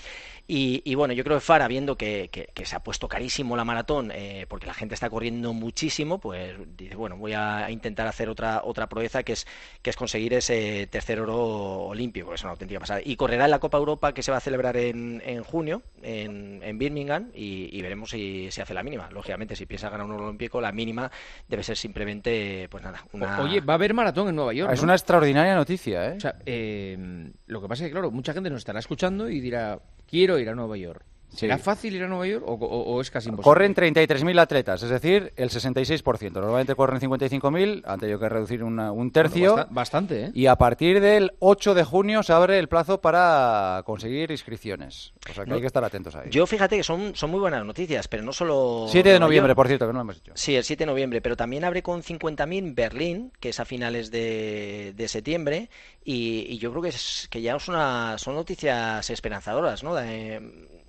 Y, 0.46 0.94
bueno, 0.94 1.14
yo 1.14 1.24
creo 1.24 1.38
que 1.38 1.40
Fara, 1.40 1.66
viendo 1.68 1.96
que, 1.96 2.50
se 2.64 2.76
ha 2.76 2.80
puesto 2.80 3.08
carísimo 3.08 3.56
la 3.56 3.64
maratón, 3.64 4.12
eh, 4.14 4.44
porque 4.46 4.66
la 4.66 4.74
gente 4.74 4.94
está 4.94 5.08
corriendo 5.08 5.54
muchísimo, 5.54 6.18
pues 6.18 6.54
dice, 6.76 6.96
bueno, 6.96 7.16
voy 7.16 7.32
a 7.32 7.70
intentar 7.70 8.06
hacer 8.06 8.28
otra 8.28 8.60
otra 8.62 8.86
proeza 8.86 9.22
que 9.22 9.32
es 9.32 9.46
que 9.80 9.88
es 9.88 9.96
conseguir 9.96 10.34
ese 10.34 10.86
tercer 10.88 11.20
oro 11.20 11.86
olímpico, 11.86 12.28
que 12.28 12.34
es 12.34 12.42
una 12.42 12.52
auténtica 12.52 12.78
pasada. 12.78 13.00
Y 13.02 13.16
correrá 13.16 13.46
en 13.46 13.52
la 13.52 13.58
Copa 13.58 13.78
Europa 13.78 14.12
que 14.12 14.22
se 14.22 14.30
va 14.30 14.36
a 14.36 14.40
celebrar 14.40 14.76
en, 14.76 15.22
en 15.24 15.42
junio, 15.44 15.63
en, 16.02 16.60
en 16.62 16.78
Birmingham, 16.78 17.30
y, 17.34 17.80
veremos 17.82 18.10
si 18.10 18.50
se 18.50 18.62
hace 18.62 18.74
la 18.74 18.82
mínima. 18.82 19.08
Lógicamente, 19.10 19.56
si 19.56 19.66
piensa 19.66 19.90
ganar 19.90 20.06
un 20.06 20.12
oro 20.12 20.26
olímpico, 20.26 20.60
la 20.60 20.72
mínima 20.72 21.10
debe 21.48 21.62
ser 21.62 21.76
simplemente, 21.76 22.68
pues 22.70 22.82
nada, 22.82 23.04
una... 23.12 23.40
Oye, 23.40 23.60
va 23.60 23.74
a 23.74 23.76
haber 23.76 23.94
maratón 23.94 24.28
en 24.28 24.36
Nueva 24.36 24.52
York. 24.52 24.72
Es 24.72 24.82
una 24.82 24.94
extraordinaria 24.94 25.54
noticia, 25.54 26.08
¿eh? 26.08 26.16
O 26.16 26.20
sea, 26.20 26.36
eh, 26.46 27.32
lo 27.46 27.60
que 27.60 27.68
pasa 27.68 27.84
es 27.84 27.88
que, 27.88 27.92
claro, 27.92 28.10
mucha 28.10 28.32
gente 28.32 28.50
nos 28.50 28.58
estará 28.58 28.78
escuchando 28.78 29.28
y 29.28 29.40
dirá, 29.40 29.78
quiero 30.06 30.38
ir 30.38 30.48
a 30.48 30.54
Nueva 30.54 30.76
York. 30.76 31.04
¿Será 31.34 31.58
fácil 31.58 31.96
ir 31.96 32.04
a 32.04 32.08
Nueva 32.08 32.26
York 32.26 32.44
o, 32.46 33.00
es 33.00 33.10
casi 33.10 33.28
imposible? 33.28 33.44
Corren 33.44 33.74
33.000 33.74 34.40
atletas, 34.40 34.82
es 34.82 34.90
decir, 34.90 35.32
el 35.36 35.50
66%. 35.50 36.32
Normalmente 36.32 36.74
corren 36.74 37.00
55.000, 37.00 37.82
han 37.84 38.00
tenido 38.00 38.18
que 38.18 38.28
reducir 38.28 38.62
un 38.62 39.10
tercio. 39.12 39.66
bastante, 39.70 40.24
¿eh? 40.24 40.30
Y 40.34 40.46
a 40.46 40.56
partir 40.56 41.00
del 41.00 41.32
8 41.38 41.74
de 41.74 41.84
junio 41.84 42.22
se 42.22 42.32
abre 42.32 42.58
el 42.58 42.68
plazo 42.68 43.00
para 43.00 43.82
conseguir 43.84 44.30
inscripciones. 44.30 45.12
O 45.30 45.32
sea 45.32 45.44
que 45.44 45.54
hay 45.54 45.60
que 45.60 45.66
estar 45.66 45.84
atentos 45.84 46.14
ahí. 46.14 46.28
Yo 46.30 46.46
fíjate 46.46 46.76
que 46.76 46.82
son, 46.82 47.14
son 47.14 47.30
muy 47.30 47.40
buenas 47.40 47.64
noticias, 47.64 48.08
pero 48.08 48.22
no 48.22 48.32
solo... 48.32 48.86
7 48.88 49.08
de 49.08 49.20
noviembre, 49.20 49.54
por 49.54 49.66
cierto, 49.66 49.86
que 49.86 49.92
no 49.92 49.98
lo 49.98 50.02
hemos 50.02 50.16
dicho. 50.16 50.32
Sí, 50.34 50.54
el 50.54 50.64
7 50.64 50.82
de 50.82 50.86
noviembre, 50.86 51.20
pero 51.20 51.36
también 51.36 51.64
abre 51.64 51.82
con 51.82 52.02
50.000 52.02 52.74
Berlín, 52.74 53.32
que 53.40 53.50
es 53.50 53.60
a 53.60 53.64
finales 53.64 54.10
de, 54.10 54.92
de 54.96 55.08
septiembre, 55.08 55.68
y, 56.04 56.58
yo 56.58 56.70
creo 56.70 56.82
que, 56.82 56.92
que 57.30 57.42
ya 57.42 57.56
es 57.56 57.68
una, 57.68 58.18
son 58.18 58.34
noticias 58.34 59.08
esperanzadoras, 59.08 59.82
¿no? 59.82 59.94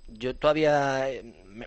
Yo 0.08 0.34
todavía 0.36 1.08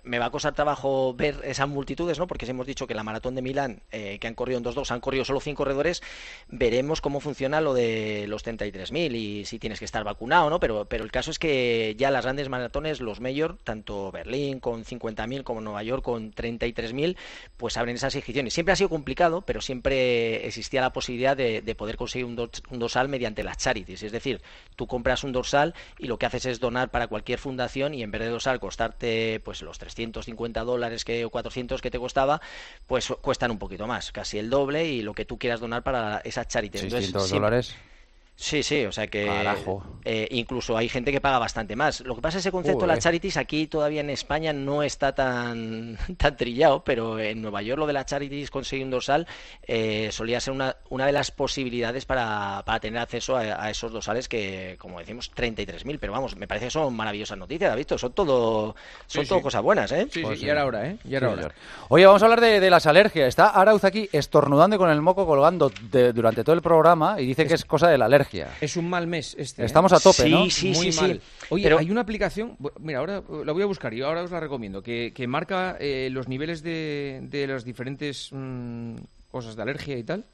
me 0.04 0.18
va 0.18 0.26
a 0.26 0.30
costar 0.30 0.54
trabajo 0.54 1.14
ver 1.14 1.40
esas 1.44 1.68
multitudes, 1.68 2.18
¿no? 2.18 2.26
Porque 2.26 2.46
si 2.46 2.50
hemos 2.50 2.66
dicho 2.66 2.86
que 2.86 2.94
la 2.94 3.02
maratón 3.02 3.34
de 3.34 3.42
Milán, 3.42 3.82
eh, 3.90 4.18
que 4.20 4.26
han 4.26 4.34
corrido 4.34 4.58
en 4.58 4.64
2-2, 4.64 4.90
han 4.90 5.00
corrido 5.00 5.24
solo 5.24 5.40
100 5.40 5.56
corredores, 5.56 6.02
veremos 6.48 7.00
cómo 7.00 7.20
funciona 7.20 7.60
lo 7.60 7.74
de 7.74 8.26
los 8.28 8.44
33.000 8.44 9.14
y 9.14 9.44
si 9.44 9.58
tienes 9.58 9.78
que 9.78 9.84
estar 9.84 10.04
vacunado, 10.04 10.48
¿no? 10.50 10.60
Pero, 10.60 10.84
pero 10.84 11.04
el 11.04 11.10
caso 11.10 11.30
es 11.30 11.38
que 11.38 11.96
ya 11.98 12.10
las 12.10 12.24
grandes 12.24 12.48
maratones, 12.48 13.00
los 13.00 13.20
mayor, 13.20 13.58
tanto 13.64 14.12
Berlín 14.12 14.60
con 14.60 14.84
50.000 14.84 15.42
como 15.42 15.60
Nueva 15.60 15.82
York 15.82 16.04
con 16.04 16.32
33.000, 16.32 17.16
pues 17.56 17.76
abren 17.76 17.96
esas 17.96 18.14
inscripciones. 18.14 18.54
Siempre 18.54 18.72
ha 18.72 18.76
sido 18.76 18.88
complicado, 18.88 19.42
pero 19.42 19.60
siempre 19.60 20.46
existía 20.46 20.80
la 20.80 20.92
posibilidad 20.92 21.36
de, 21.36 21.74
poder 21.76 21.96
conseguir 21.96 22.26
un, 22.26 22.50
un 22.70 22.78
dorsal 22.78 23.08
mediante 23.08 23.42
las 23.42 23.56
charities. 23.56 24.02
Es 24.02 24.12
decir, 24.12 24.42
tú 24.76 24.86
compras 24.86 25.24
un 25.24 25.32
dorsal 25.32 25.74
y 25.98 26.06
lo 26.06 26.18
que 26.18 26.26
haces 26.26 26.46
es 26.46 26.60
donar 26.60 26.90
para 26.90 27.06
cualquier 27.06 27.38
fundación 27.38 27.94
y 27.94 28.02
en 28.02 28.10
vez 28.10 28.20
de 28.20 28.28
dorsal 28.28 28.60
costarte 28.60 29.40
pues 29.40 29.62
los 29.62 29.79
350 29.80 30.62
dólares 30.62 31.04
que, 31.04 31.24
o 31.24 31.30
400 31.30 31.82
que 31.82 31.90
te 31.90 31.98
costaba, 31.98 32.40
pues 32.86 33.08
cuestan 33.20 33.50
un 33.50 33.58
poquito 33.58 33.88
más, 33.88 34.12
casi 34.12 34.38
el 34.38 34.48
doble 34.48 34.86
y 34.86 35.02
lo 35.02 35.14
que 35.14 35.24
tú 35.24 35.38
quieras 35.38 35.58
donar 35.58 35.82
para 35.82 36.18
esa 36.18 36.46
charity. 36.46 36.78
600 36.78 37.28
dólares. 37.30 37.74
Sí, 38.40 38.62
sí, 38.62 38.86
o 38.86 38.90
sea 38.90 39.06
que 39.06 39.28
eh, 40.06 40.26
incluso 40.30 40.74
hay 40.74 40.88
gente 40.88 41.12
que 41.12 41.20
paga 41.20 41.38
bastante 41.38 41.76
más. 41.76 42.00
Lo 42.00 42.16
que 42.16 42.22
pasa 42.22 42.38
es 42.38 42.46
ese 42.46 42.50
concepto 42.50 42.80
de 42.80 42.86
las 42.86 43.00
charities 43.00 43.36
aquí 43.36 43.66
todavía 43.66 44.00
en 44.00 44.08
España 44.08 44.54
no 44.54 44.82
está 44.82 45.14
tan, 45.14 45.98
tan 46.16 46.38
trillado, 46.38 46.82
pero 46.82 47.20
en 47.20 47.42
Nueva 47.42 47.60
York 47.60 47.78
lo 47.78 47.86
de 47.86 47.92
las 47.92 48.06
charities 48.06 48.50
conseguir 48.50 48.86
un 48.86 48.92
dorsal 48.92 49.26
eh, 49.66 50.08
solía 50.10 50.40
ser 50.40 50.54
una, 50.54 50.74
una 50.88 51.04
de 51.04 51.12
las 51.12 51.30
posibilidades 51.30 52.06
para, 52.06 52.62
para 52.64 52.80
tener 52.80 53.02
acceso 53.02 53.36
a, 53.36 53.68
esos 53.68 53.92
dorsales 53.92 54.26
que, 54.26 54.76
como 54.78 55.00
decimos, 55.00 55.30
33.000. 55.36 55.98
Pero 56.00 56.14
vamos, 56.14 56.34
me 56.34 56.48
parece 56.48 56.66
que 56.66 56.70
son 56.70 56.96
maravillosas 56.96 57.36
noticias, 57.36 57.76
visto? 57.76 57.98
Son 57.98 58.14
todo, 58.14 58.74
son 59.06 59.26
todo 59.26 59.42
cosas 59.42 59.60
buenas, 59.60 59.92
¿eh? 59.92 60.08
Sí, 60.10 60.24
sí, 60.34 60.46
y 60.46 60.48
ahora 60.48 60.88
¿eh? 60.88 60.96
Y 61.04 61.14
ahora, 61.14 61.52
Oye, 61.90 62.06
vamos 62.06 62.22
a 62.22 62.24
hablar 62.24 62.40
de, 62.40 62.70
las 62.70 62.86
alergias. 62.86 63.28
Está 63.28 63.50
Arauz 63.50 63.84
aquí 63.84 64.08
estornudando 64.12 64.78
con 64.78 64.88
el 64.88 65.02
moco 65.02 65.26
colgando 65.26 65.70
durante 66.14 66.42
todo 66.42 66.54
el 66.54 66.62
programa 66.62 67.20
y 67.20 67.26
dice 67.26 67.46
que 67.46 67.52
es 67.52 67.66
cosa 67.66 67.90
de 67.90 67.98
la 67.98 68.06
alergia. 68.06 68.29
Es 68.60 68.76
un 68.76 68.88
mal 68.88 69.06
mes 69.06 69.34
este. 69.38 69.62
¿eh? 69.62 69.66
Estamos 69.66 69.92
a 69.92 70.00
tope, 70.00 70.24
sí, 70.24 70.30
¿no? 70.30 70.50
Sí, 70.50 70.72
Muy 70.72 70.92
sí, 70.92 71.00
mal. 71.00 71.20
Oye, 71.48 71.72
hay 71.76 71.90
una 71.90 72.02
aplicación, 72.02 72.56
mira, 72.78 73.00
ahora 73.00 73.22
la 73.44 73.52
voy 73.52 73.62
a 73.62 73.66
buscar 73.66 73.92
y 73.94 74.02
ahora 74.02 74.22
os 74.22 74.30
la 74.30 74.40
recomiendo, 74.40 74.82
que, 74.82 75.12
marca 75.28 75.76
eh, 75.80 76.08
los 76.10 76.28
niveles 76.28 76.62
de, 76.62 77.20
de 77.22 77.46
las 77.46 77.64
diferentes 77.64 78.30
mm, 78.32 78.96
cosas 79.30 79.56
de 79.56 79.62
alergia 79.62 79.96
y 79.96 80.04
tal. 80.04 80.24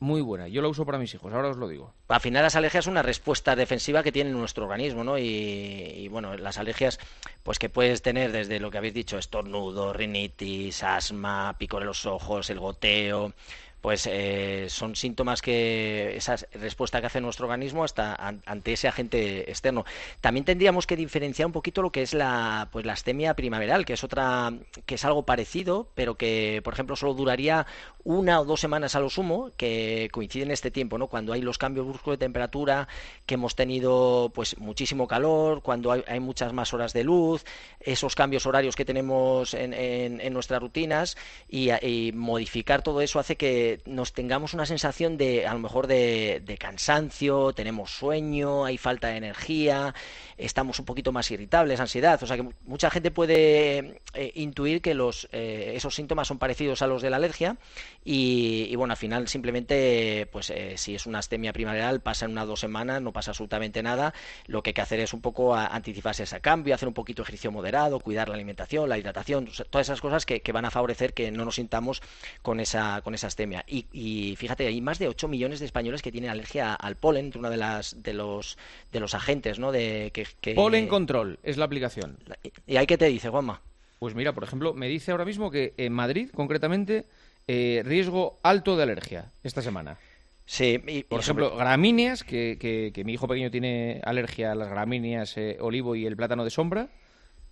Muy 0.00 0.20
buena, 0.20 0.46
yo 0.46 0.62
la 0.62 0.68
uso 0.68 0.86
para 0.86 0.96
mis 0.96 1.12
hijos, 1.12 1.32
ahora 1.32 1.48
os 1.48 1.56
lo 1.56 1.66
digo. 1.66 1.92
Al 2.06 2.20
final 2.20 2.44
las 2.44 2.54
alergias 2.54 2.84
son 2.84 2.92
una 2.92 3.02
respuesta 3.02 3.56
defensiva 3.56 4.04
que 4.04 4.12
tiene 4.12 4.30
nuestro 4.30 4.64
organismo, 4.64 5.02
¿no? 5.02 5.18
Y, 5.18 5.24
y, 5.24 6.06
bueno, 6.06 6.36
las 6.36 6.56
alergias, 6.56 7.00
pues 7.42 7.58
que 7.58 7.68
puedes 7.68 8.00
tener 8.00 8.30
desde 8.30 8.60
lo 8.60 8.70
que 8.70 8.78
habéis 8.78 8.94
dicho, 8.94 9.18
estornudo, 9.18 9.92
rinitis, 9.92 10.84
asma, 10.84 11.56
pico 11.58 11.80
de 11.80 11.86
los 11.86 12.06
ojos, 12.06 12.48
el 12.48 12.60
goteo, 12.60 13.32
pues 13.80 14.08
eh, 14.10 14.66
son 14.68 14.96
síntomas 14.96 15.42
que 15.42 16.16
esa 16.16 16.36
respuesta 16.52 17.00
que 17.00 17.06
hace 17.06 17.20
nuestro 17.20 17.46
organismo 17.46 17.84
hasta 17.84 18.14
ante 18.14 18.72
ese 18.72 18.88
agente 18.88 19.50
externo. 19.50 19.84
También 20.20 20.44
tendríamos 20.44 20.86
que 20.86 20.96
diferenciar 20.96 21.46
un 21.46 21.52
poquito 21.52 21.82
lo 21.82 21.92
que 21.92 22.02
es 22.02 22.14
la 22.14 22.68
pues 22.72 22.84
la 22.84 22.94
astemia 22.94 23.34
primaveral, 23.34 23.84
que 23.84 23.92
es 23.92 24.04
otra 24.04 24.52
que 24.86 24.96
es 24.96 25.04
algo 25.04 25.24
parecido, 25.24 25.88
pero 25.94 26.16
que 26.16 26.60
por 26.64 26.72
ejemplo 26.72 26.96
solo 26.96 27.14
duraría 27.14 27.66
una 28.04 28.40
o 28.40 28.44
dos 28.44 28.60
semanas 28.60 28.94
a 28.94 29.00
lo 29.00 29.10
sumo, 29.10 29.50
que 29.56 30.08
coincide 30.12 30.44
en 30.44 30.50
este 30.50 30.70
tiempo, 30.70 30.98
¿no? 30.98 31.08
Cuando 31.08 31.32
hay 31.32 31.42
los 31.42 31.58
cambios 31.58 31.86
bruscos 31.86 32.14
de 32.14 32.18
temperatura, 32.18 32.88
que 33.26 33.34
hemos 33.34 33.54
tenido 33.54 34.32
pues 34.34 34.58
muchísimo 34.58 35.06
calor, 35.06 35.62
cuando 35.62 35.92
hay, 35.92 36.20
muchas 36.20 36.52
más 36.52 36.72
horas 36.72 36.92
de 36.92 37.04
luz, 37.04 37.44
esos 37.80 38.14
cambios 38.14 38.46
horarios 38.46 38.76
que 38.76 38.84
tenemos 38.84 39.54
en, 39.54 39.72
en, 39.74 40.32
nuestras 40.32 40.60
rutinas 40.60 41.16
y 41.48 41.70
modificar 42.14 42.82
todo 42.82 43.00
eso 43.00 43.18
hace 43.18 43.36
que 43.36 43.67
nos 43.86 44.12
tengamos 44.12 44.54
una 44.54 44.66
sensación 44.66 45.16
de, 45.16 45.46
a 45.46 45.52
lo 45.52 45.60
mejor, 45.60 45.86
de, 45.86 46.56
cansancio, 46.58 47.52
tenemos 47.52 47.90
sueño, 47.90 48.64
hay 48.64 48.78
falta 48.78 49.08
de 49.08 49.16
energía, 49.16 49.94
estamos 50.36 50.78
un 50.78 50.84
poquito 50.84 51.12
más 51.12 51.30
irritables, 51.30 51.80
ansiedad. 51.80 52.22
O 52.22 52.26
sea 52.26 52.36
que 52.36 52.48
mucha 52.66 52.90
gente 52.90 53.10
puede 53.10 54.00
eh, 54.14 54.32
intuir 54.34 54.80
que 54.80 54.94
los, 54.94 55.28
eh, 55.32 55.72
esos 55.74 55.94
síntomas 55.94 56.28
son 56.28 56.38
parecidos 56.38 56.82
a 56.82 56.86
los 56.86 57.02
de 57.02 57.10
la 57.10 57.16
alergia 57.16 57.56
y, 58.04 58.74
bueno, 58.76 58.92
al 58.92 58.98
final 58.98 59.28
simplemente, 59.28 60.28
pues 60.32 60.50
eh, 60.50 60.74
si 60.76 60.94
es 60.94 61.06
una 61.06 61.18
astemia 61.18 61.52
primaveral, 61.52 62.00
pasa 62.00 62.24
en 62.24 62.32
unas 62.32 62.46
dos 62.46 62.60
semanas, 62.60 63.02
no 63.02 63.12
pasa 63.12 63.32
absolutamente 63.32 63.82
nada. 63.82 64.14
Lo 64.46 64.62
que 64.62 64.70
hay 64.70 64.74
que 64.74 64.80
hacer 64.80 65.00
es 65.00 65.12
un 65.12 65.20
poco 65.20 65.54
anticiparse 65.54 66.22
a 66.22 66.24
ese 66.24 66.40
cambio, 66.40 66.74
hacer 66.74 66.88
un 66.88 66.94
poquito 66.94 67.22
de 67.22 67.24
ejercicio 67.24 67.52
moderado, 67.52 68.00
cuidar 68.00 68.28
la 68.28 68.34
alimentación, 68.34 68.88
la 68.88 68.98
hidratación, 68.98 69.48
todas 69.70 69.86
esas 69.86 70.00
cosas 70.00 70.24
que, 70.24 70.42
van 70.52 70.64
a 70.64 70.70
favorecer 70.70 71.12
que 71.12 71.30
no 71.30 71.44
nos 71.44 71.56
sintamos 71.56 72.02
con 72.42 72.60
esa, 72.60 73.00
con 73.02 73.14
esa 73.14 73.26
astemia. 73.26 73.57
Y, 73.66 74.34
fíjate, 74.36 74.66
hay 74.66 74.80
más 74.80 74.98
de 74.98 75.08
8 75.08 75.28
millones 75.28 75.60
de 75.60 75.66
españoles 75.66 76.02
que 76.02 76.12
tienen 76.12 76.30
alergia 76.30 76.74
al 76.74 76.96
polen, 76.96 77.32
una 77.36 77.50
de 77.50 77.56
las 77.56 78.02
de 78.02 78.14
los 78.14 78.58
de 78.92 79.00
los 79.00 79.14
agentes, 79.14 79.58
¿no? 79.58 79.72
De 79.72 80.12
que, 80.12 80.54
Polen 80.54 80.88
Control 80.88 81.38
es 81.42 81.56
la 81.56 81.64
aplicación. 81.64 82.18
¿Y 82.66 82.76
ahí 82.76 82.86
qué 82.86 82.98
te 82.98 83.06
dice, 83.06 83.28
Juanma? 83.28 83.60
Pues 83.98 84.14
mira, 84.14 84.32
por 84.32 84.44
ejemplo, 84.44 84.74
me 84.74 84.88
dice 84.88 85.10
ahora 85.10 85.24
mismo 85.24 85.50
que 85.50 85.74
en 85.76 85.92
Madrid, 85.92 86.30
concretamente, 86.32 87.06
eh, 87.48 87.82
riesgo 87.84 88.38
alto 88.42 88.76
de 88.76 88.84
alergia 88.84 89.32
esta 89.42 89.62
semana. 89.62 89.98
Sí, 90.46 90.78
por 91.08 91.20
ejemplo, 91.20 91.54
gramíneas, 91.56 92.24
que, 92.24 92.56
que, 92.58 93.04
mi 93.04 93.12
hijo 93.12 93.28
pequeño 93.28 93.50
tiene 93.50 94.00
alergia 94.02 94.52
a 94.52 94.54
las 94.54 94.70
gramíneas, 94.70 95.36
eh, 95.36 95.58
olivo 95.60 95.94
y 95.94 96.06
el 96.06 96.16
plátano 96.16 96.42
de 96.42 96.50
sombra. 96.50 96.88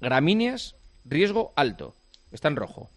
Gramíneas, 0.01 0.77
riesgo 1.05 1.53
alto. 1.57 1.95
Está 2.33 2.49
en 2.49 2.57
rojo. 2.57 2.89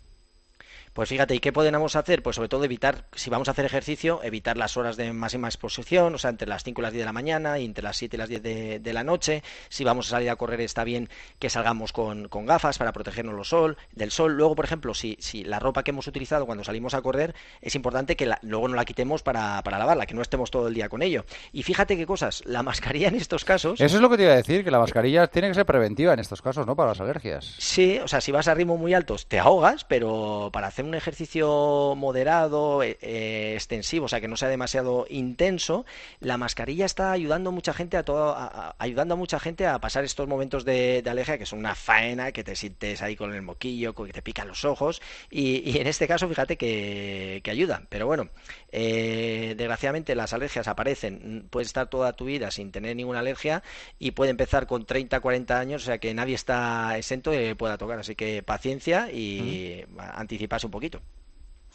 Pues 0.93 1.09
fíjate, 1.09 1.35
¿y 1.35 1.39
qué 1.39 1.53
podemos 1.53 1.95
hacer? 1.95 2.23
Pues 2.23 2.35
sobre 2.35 2.49
todo 2.49 2.63
evitar, 2.63 3.05
si 3.15 3.29
vamos 3.29 3.47
a 3.47 3.51
hacer 3.51 3.65
ejercicio, 3.65 4.21
evitar 4.23 4.57
las 4.57 4.77
horas 4.77 4.97
de 4.97 5.13
máxima 5.13 5.47
exposición, 5.47 6.15
o 6.15 6.17
sea, 6.17 6.29
entre 6.29 6.47
las 6.47 6.63
5 6.63 6.81
y 6.81 6.83
las 6.83 6.93
10 6.93 7.01
de 7.01 7.05
la 7.05 7.13
mañana 7.13 7.59
y 7.59 7.65
entre 7.65 7.83
las 7.83 7.97
7 7.97 8.15
y 8.15 8.19
las 8.19 8.29
10 8.29 8.41
de, 8.83 8.93
la 8.93 9.03
noche. 9.03 9.43
Si 9.69 9.83
vamos 9.83 10.07
a 10.07 10.09
salir 10.11 10.29
a 10.29 10.35
correr 10.35 10.61
está 10.61 10.83
bien 10.83 11.09
que 11.37 11.49
salgamos 11.49 11.93
con, 11.93 12.27
gafas 12.45 12.77
para 12.77 12.91
protegernos 12.91 13.35
los 13.35 13.49
sol, 13.49 13.77
del 13.93 14.11
sol. 14.11 14.35
Luego, 14.35 14.55
por 14.55 14.65
ejemplo, 14.65 14.93
si, 14.93 15.17
si 15.19 15.43
la 15.43 15.59
ropa 15.59 15.83
que 15.83 15.91
hemos 15.91 16.07
utilizado 16.07 16.45
cuando 16.45 16.63
salimos 16.63 16.93
a 16.93 17.01
correr, 17.01 17.35
es 17.61 17.75
importante 17.75 18.15
que 18.15 18.31
luego 18.41 18.67
no 18.67 18.75
la 18.75 18.85
quitemos 18.85 19.21
para, 19.21 19.61
para 19.63 19.77
lavarla, 19.77 20.05
que 20.05 20.15
no 20.15 20.21
estemos 20.21 20.49
todo 20.49 20.67
el 20.67 20.73
día 20.73 20.89
con 20.89 21.01
ello. 21.01 21.25
Y 21.51 21.63
fíjate 21.63 21.97
qué 21.97 22.05
cosas, 22.05 22.41
la 22.45 22.63
mascarilla 22.63 23.09
en 23.09 23.15
estos 23.15 23.45
casos... 23.45 23.79
Eso 23.79 23.95
es 23.95 24.01
lo 24.01 24.09
que 24.09 24.17
te 24.17 24.23
iba 24.23 24.33
a 24.33 24.37
decir, 24.37 24.63
que 24.63 24.71
la 24.71 24.79
mascarilla 24.79 25.27
tiene 25.27 25.49
que 25.49 25.53
ser 25.53 25.65
preventiva 25.65 26.13
en 26.13 26.19
estos 26.19 26.41
casos, 26.41 26.65
¿no? 26.65 26.75
Para 26.75 26.89
las 26.89 26.99
alergias. 26.99 27.55
Sí, 27.59 27.99
o 28.03 28.07
sea, 28.07 28.21
si 28.21 28.31
vas 28.31 28.47
a 28.47 28.53
ritmos 28.53 28.79
muy 28.79 28.93
altos 28.93 29.27
te 29.27 29.39
ahogas, 29.39 29.83
pero 29.85 30.49
para 30.51 30.67
hacer 30.67 30.78
un 30.87 30.95
ejercicio 30.95 31.93
moderado, 31.95 32.83
eh, 32.83 32.97
eh, 33.01 33.53
extensivo, 33.55 34.05
o 34.05 34.07
sea, 34.07 34.21
que 34.21 34.27
no 34.27 34.37
sea 34.37 34.49
demasiado 34.49 35.05
intenso, 35.09 35.85
la 36.19 36.37
mascarilla 36.37 36.85
está 36.85 37.11
ayudando 37.11 37.49
a 37.49 37.53
mucha 37.53 37.73
gente 37.73 37.97
a 37.97 38.03
todo, 38.03 38.35
ayudando 38.77 39.15
a 39.15 39.17
mucha 39.17 39.39
gente 39.39 39.67
a 39.67 39.79
pasar 39.79 40.03
estos 40.03 40.27
momentos 40.27 40.65
de, 40.65 41.03
alergia 41.09 41.37
que 41.37 41.45
son 41.45 41.59
una 41.59 41.75
faena, 41.75 42.31
que 42.31 42.43
te 42.43 42.55
sientes 42.55 43.01
ahí 43.01 43.15
con 43.15 43.33
el 43.33 43.41
moquillo, 43.41 43.95
que 43.95 44.13
te 44.13 44.21
pican 44.21 44.47
los 44.47 44.63
ojos, 44.63 45.01
y, 45.31 45.77
en 45.79 45.87
este 45.87 46.07
caso, 46.07 46.27
fíjate 46.29 46.57
que, 46.57 47.41
que 47.43 47.51
ayuda. 47.51 47.83
Pero 47.89 48.05
bueno, 48.05 48.29
eh, 48.71 49.55
desgraciadamente 49.57 50.13
las 50.15 50.33
alergias 50.33 50.67
aparecen, 50.67 51.47
puedes 51.49 51.67
estar 51.67 51.89
toda 51.89 52.13
tu 52.13 52.25
vida 52.25 52.51
sin 52.51 52.71
tener 52.71 52.95
ninguna 52.95 53.19
alergia 53.19 53.63
y 53.97 54.11
puede 54.11 54.31
empezar 54.31 54.67
con 54.67 54.85
30, 54.85 55.19
40 55.19 55.59
años, 55.59 55.83
o 55.83 55.85
sea 55.85 55.97
que 55.97 56.13
nadie 56.13 56.35
está 56.35 56.97
exento 56.97 57.31
de 57.31 57.39
que 57.39 57.55
pueda 57.55 57.77
tocar, 57.77 57.99
así 57.99 58.15
que 58.15 58.43
paciencia 58.43 59.11
y 59.11 59.85
anticiparse 59.97 60.68
un 60.69 60.71
poquito. 60.71 61.01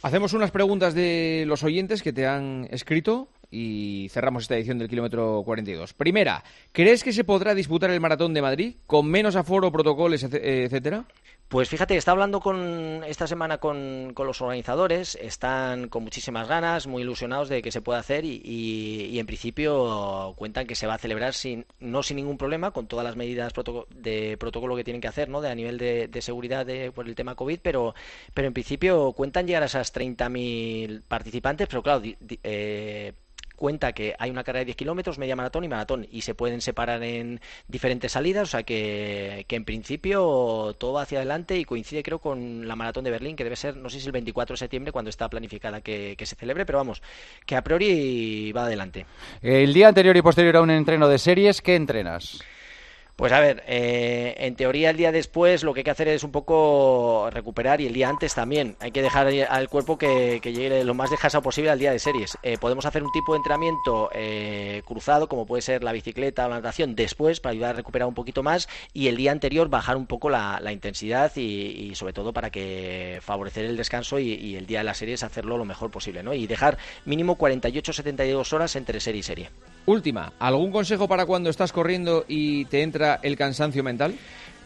Hacemos 0.02 0.32
unas 0.32 0.50
preguntas 0.50 0.94
de 0.94 1.44
los 1.46 1.64
oyentes 1.64 2.02
que 2.02 2.12
te 2.12 2.26
han 2.26 2.68
escrito 2.70 3.28
y 3.54 4.08
cerramos 4.10 4.42
esta 4.42 4.56
edición 4.56 4.78
del 4.78 4.88
kilómetro 4.88 5.42
42. 5.44 5.94
Primera, 5.94 6.42
¿crees 6.72 7.04
que 7.04 7.12
se 7.12 7.22
podrá 7.22 7.54
disputar 7.54 7.90
el 7.90 8.00
maratón 8.00 8.34
de 8.34 8.42
Madrid 8.42 8.74
con 8.86 9.06
menos 9.06 9.36
aforo, 9.36 9.70
protocolos, 9.70 10.24
etcétera? 10.24 11.04
Pues 11.48 11.68
fíjate, 11.68 11.96
está 11.96 12.10
hablando 12.10 12.40
con 12.40 13.04
esta 13.06 13.28
semana 13.28 13.58
con, 13.58 14.12
los 14.16 14.40
organizadores, 14.40 15.14
están 15.14 15.88
con 15.88 16.02
muchísimas 16.02 16.48
ganas, 16.48 16.88
muy 16.88 17.02
ilusionados 17.02 17.48
de 17.48 17.62
que 17.62 17.70
se 17.70 17.80
pueda 17.80 18.00
hacer 18.00 18.24
y, 18.24 19.16
en 19.18 19.26
principio 19.26 20.34
cuentan 20.36 20.66
que 20.66 20.74
se 20.74 20.88
va 20.88 20.94
a 20.94 20.98
celebrar 20.98 21.32
sin, 21.32 21.64
no 21.78 22.02
sin 22.02 22.16
ningún 22.16 22.38
problema, 22.38 22.72
con 22.72 22.88
todas 22.88 23.04
las 23.04 23.14
medidas 23.14 23.52
de 23.94 24.36
protocolo 24.36 24.74
que 24.74 24.82
tienen 24.82 25.00
que 25.00 25.06
hacer, 25.06 25.28
¿no? 25.28 25.40
De 25.40 25.50
a 25.50 25.54
nivel 25.54 25.78
de, 25.78 26.22
seguridad 26.22 26.66
por 26.92 27.06
el 27.06 27.14
tema 27.14 27.36
COVID, 27.36 27.60
pero, 27.62 27.94
pero 28.32 28.48
en 28.48 28.54
principio 28.54 29.12
cuentan 29.12 29.46
llegar 29.46 29.62
a 29.62 29.66
esas 29.66 29.94
30.000 29.94 31.02
participantes, 31.06 31.68
pero 31.68 31.82
claro, 31.82 32.02
eh, 32.42 33.12
cuenta 33.56 33.92
que 33.92 34.14
hay 34.18 34.30
una 34.30 34.44
carrera 34.44 34.60
de 34.60 34.66
10 34.66 34.76
kilómetros, 34.76 35.18
media 35.18 35.36
maratón 35.36 35.64
y 35.64 35.68
maratón, 35.68 36.06
y 36.10 36.22
se 36.22 36.34
pueden 36.34 36.60
separar 36.60 37.02
en 37.02 37.40
diferentes 37.68 38.12
salidas, 38.12 38.48
o 38.48 38.50
sea 38.50 38.62
que, 38.62 39.44
que, 39.48 39.56
en 39.56 39.64
principio 39.64 40.74
todo 40.78 40.94
va 40.94 41.02
hacia 41.02 41.18
adelante 41.18 41.58
y 41.58 41.64
coincide 41.64 42.02
creo 42.02 42.18
con 42.18 42.66
la 42.66 42.76
maratón 42.76 43.04
de 43.04 43.10
Berlín, 43.10 43.36
que 43.36 43.44
debe 43.44 43.56
ser, 43.56 43.76
no 43.76 43.88
sé 43.88 44.00
si 44.00 44.06
el 44.06 44.12
24 44.12 44.54
de 44.54 44.58
septiembre 44.58 44.92
cuando 44.92 45.10
está 45.10 45.28
planificada 45.28 45.80
que, 45.80 46.14
que 46.16 46.26
se 46.26 46.36
celebre, 46.36 46.66
pero 46.66 46.78
vamos, 46.78 47.02
que 47.46 47.56
a 47.56 47.62
priori 47.62 48.52
va 48.52 48.66
adelante. 48.66 49.06
El 49.42 49.72
día 49.72 49.88
anterior 49.88 50.16
y 50.16 50.22
posterior 50.22 50.56
a 50.56 50.62
un 50.62 50.70
entreno 50.70 51.08
de 51.08 51.18
series, 51.18 51.60
¿qué 51.60 51.76
entrenas? 51.76 52.42
Pues 53.16 53.30
a 53.30 53.38
ver, 53.38 53.62
eh, 53.68 54.34
en 54.38 54.56
teoría 54.56 54.90
el 54.90 54.96
día 54.96 55.12
después 55.12 55.62
lo 55.62 55.72
que 55.72 55.80
hay 55.80 55.84
que 55.84 55.90
hacer 55.92 56.08
es 56.08 56.24
un 56.24 56.32
poco 56.32 57.28
recuperar 57.30 57.80
y 57.80 57.86
el 57.86 57.92
día 57.92 58.08
antes 58.08 58.34
también. 58.34 58.76
Hay 58.80 58.90
que 58.90 59.02
dejar 59.02 59.28
al 59.28 59.68
cuerpo 59.68 59.96
que, 59.96 60.40
llegue 60.42 60.82
lo 60.82 60.94
más 60.94 61.10
descansado 61.10 61.40
posible 61.40 61.70
al 61.70 61.78
día 61.78 61.92
de 61.92 62.00
series. 62.00 62.36
Eh, 62.42 62.58
podemos 62.58 62.86
hacer 62.86 63.04
un 63.04 63.12
tipo 63.12 63.32
de 63.32 63.36
entrenamiento 63.36 64.10
eh, 64.12 64.82
cruzado, 64.84 65.28
como 65.28 65.46
puede 65.46 65.62
ser 65.62 65.84
la 65.84 65.92
bicicleta 65.92 66.46
o 66.46 66.48
la 66.48 66.56
natación, 66.56 66.96
después 66.96 67.38
para 67.38 67.52
ayudar 67.52 67.70
a 67.70 67.76
recuperar 67.76 68.08
un 68.08 68.14
poquito 68.14 68.42
más 68.42 68.68
y 68.92 69.06
el 69.06 69.16
día 69.16 69.30
anterior 69.30 69.68
bajar 69.68 69.96
un 69.96 70.06
poco 70.06 70.28
la, 70.28 70.60
intensidad 70.72 71.30
y, 71.36 71.90
y, 71.90 71.94
sobre 71.94 72.12
todo 72.12 72.32
para 72.32 72.50
que 72.50 73.20
favorecer 73.22 73.64
el 73.64 73.76
descanso 73.76 74.18
y, 74.18 74.32
y, 74.32 74.56
el 74.56 74.66
día 74.66 74.78
de 74.78 74.84
las 74.84 74.98
series 74.98 75.22
hacerlo 75.22 75.56
lo 75.56 75.64
mejor 75.64 75.92
posible, 75.92 76.24
¿no? 76.24 76.34
Y 76.34 76.48
dejar 76.48 76.78
mínimo 77.04 77.38
48-72 77.38 78.52
horas 78.52 78.74
entre 78.74 78.98
serie 78.98 79.20
y 79.20 79.22
serie. 79.22 79.50
Última, 79.86 80.32
¿algún 80.38 80.70
consejo 80.70 81.08
para 81.08 81.26
cuando 81.26 81.50
estás 81.50 81.70
corriendo 81.70 82.24
y 82.26 82.64
te 82.66 82.82
entra 82.82 83.20
el 83.22 83.36
cansancio 83.36 83.84
mental? 83.84 84.14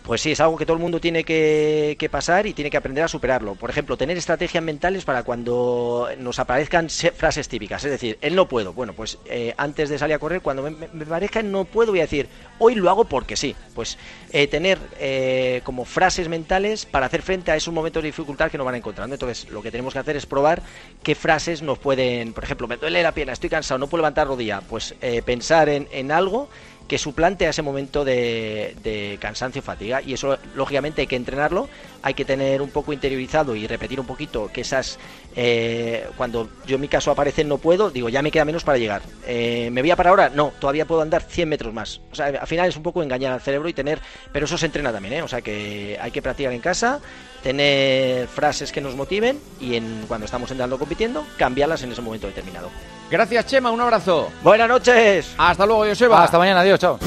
Pues 0.02 0.23
sí, 0.23 0.33
es 0.33 0.40
algo 0.40 0.57
que 0.57 0.64
todo 0.64 0.76
el 0.76 0.83
mundo 0.83 1.00
tiene 1.00 1.23
que, 1.23 2.09
pasar 2.11 2.47
y 2.47 2.55
tiene 2.55 2.71
que 2.71 2.78
aprender 2.78 3.05
a 3.05 3.09
superarlo. 3.09 3.55
Por 3.57 3.69
ejemplo, 3.69 3.97
tener 3.97 4.17
estrategias 4.17 4.64
mentales 4.64 5.05
para 5.05 5.23
cuando 5.23 6.09
nos 6.19 6.38
aparezcan 6.38 6.88
frases 6.88 7.49
típicas. 7.49 7.85
Es 7.85 7.90
decir, 7.90 8.19
él 8.23 8.35
no 8.35 8.49
puedo. 8.49 8.73
Bueno, 8.73 8.95
pues 8.95 9.19
eh, 9.26 9.52
antes 9.59 9.90
de 9.90 9.99
salir 9.99 10.14
a 10.14 10.19
correr, 10.19 10.40
cuando 10.40 10.62
me, 10.62 10.71
me, 10.71 11.05
parezca 11.05 11.43
no 11.43 11.64
puedo, 11.67 11.93
voy 11.93 12.00
a 12.00 12.05
decir, 12.05 12.28
hoy 12.59 12.75
lo 12.75 12.88
hago 12.88 13.05
porque 13.05 13.37
sí. 13.37 13.55
Pues 13.75 13.99
eh, 14.33 14.47
tener 14.47 14.78
eh, 14.99 15.61
como 15.64 15.85
frases 15.85 16.28
mentales 16.28 16.87
para 16.87 17.07
hacer 17.07 17.23
frente 17.23 17.50
a 17.50 17.57
esos 17.57 17.73
momentos 17.73 18.02
de 18.02 18.09
dificultad 18.09 18.50
que 18.50 18.59
nos 18.59 18.64
van 18.64 18.76
encontrando. 18.76 19.14
Entonces, 19.14 19.50
lo 19.50 19.62
que 19.62 19.71
tenemos 19.71 19.93
que 19.93 19.99
hacer 20.00 20.17
es 20.17 20.26
probar 20.26 20.62
qué 21.02 21.14
frases 21.14 21.62
nos 21.62 21.78
pueden, 21.78 22.33
por 22.33 22.45
ejemplo, 22.45 22.67
me 22.69 22.76
duele 22.76 23.02
la 23.02 23.12
pierna, 23.12 23.33
estoy 23.33 23.50
cansado, 23.50 23.78
no 23.78 23.88
puedo 23.88 24.02
levantar 24.02 24.26
rodilla. 24.26 24.61
Pues 24.61 24.95
eh, 25.00 25.23
pensar 25.23 25.69
en, 25.69 25.88
en 25.93 26.12
algo 26.12 26.49
que 26.88 26.99
suplante 26.99 27.47
a 27.47 27.50
ese 27.50 27.62
momento 27.62 28.04
de, 28.04 28.75
de 28.83 29.18
cansancio 29.21 29.62
fatiga. 29.62 30.02
Y 30.02 30.14
eso 30.14 30.38
lógicamente 30.54 31.02
hay 31.02 31.07
que 31.07 31.16
entrenarlo. 31.16 31.68
Hay 32.02 32.14
que 32.14 32.25
tener 32.25 32.62
un 32.62 32.71
poco 32.71 32.92
interiorizado 32.92 33.54
y 33.54 33.66
repetir 33.66 34.00
un 34.00 34.07
poquito 34.07 34.50
que 34.52 34.62
esas 34.62 34.99
eh, 35.37 36.07
cuando 36.16 36.49
yo 36.66 36.76
en 36.76 36.80
mi 36.80 36.88
caso 36.88 37.12
aparecen 37.12 37.49
no 37.49 37.59
puedo 37.59 37.90
digo 37.90 38.09
ya 38.09 38.23
me 38.23 38.30
queda 38.30 38.45
menos 38.45 38.64
para 38.64 38.78
llegar. 38.78 39.02
Eh, 39.26 39.68
me 39.71 39.83
voy 39.83 39.90
a 39.90 39.97
para 39.97 40.11
ahora 40.11 40.30
no 40.30 40.52
todavía 40.59 40.87
puedo 40.87 41.02
andar 41.02 41.23
100 41.23 41.49
metros 41.49 41.73
más. 41.73 42.00
O 42.11 42.14
sea 42.14 42.26
al 42.26 42.47
final 42.47 42.68
es 42.68 42.76
un 42.76 42.83
poco 42.83 43.02
engañar 43.02 43.33
al 43.35 43.40
cerebro 43.40 43.68
y 43.68 43.73
tener 43.73 44.00
pero 44.33 44.47
eso 44.47 44.59
se 44.59 44.66
entrena 44.66 44.90
también 44.90 45.14
¿eh? 45.14 45.23
o 45.23 45.28
sea 45.28 45.40
que 45.40 45.99
hay 46.00 46.11
que 46.11 46.23
practicar 46.23 46.52
en 46.52 46.61
casa 46.61 47.00
tener 47.42 48.26
frases 48.26 48.73
que 48.73 48.80
nos 48.80 48.97
motiven 48.97 49.38
y 49.61 49.76
en, 49.76 50.04
cuando 50.09 50.25
estamos 50.25 50.50
entrando 50.50 50.78
compitiendo 50.78 51.25
cambiarlas 51.37 51.83
en 51.83 51.92
ese 51.92 52.02
momento 52.02 52.26
determinado 52.26 52.71
Gracias, 53.11 53.47
Chema. 53.47 53.71
Un 53.71 53.81
abrazo. 53.81 54.31
Buenas 54.43 54.69
noches. 54.69 55.35
Hasta 55.38 55.67
luego, 55.67 55.87
Joseba. 55.87 56.23
Hasta 56.25 56.38
mañana. 56.38 56.61
Adiós. 56.61 56.79
Chao. 56.79 56.99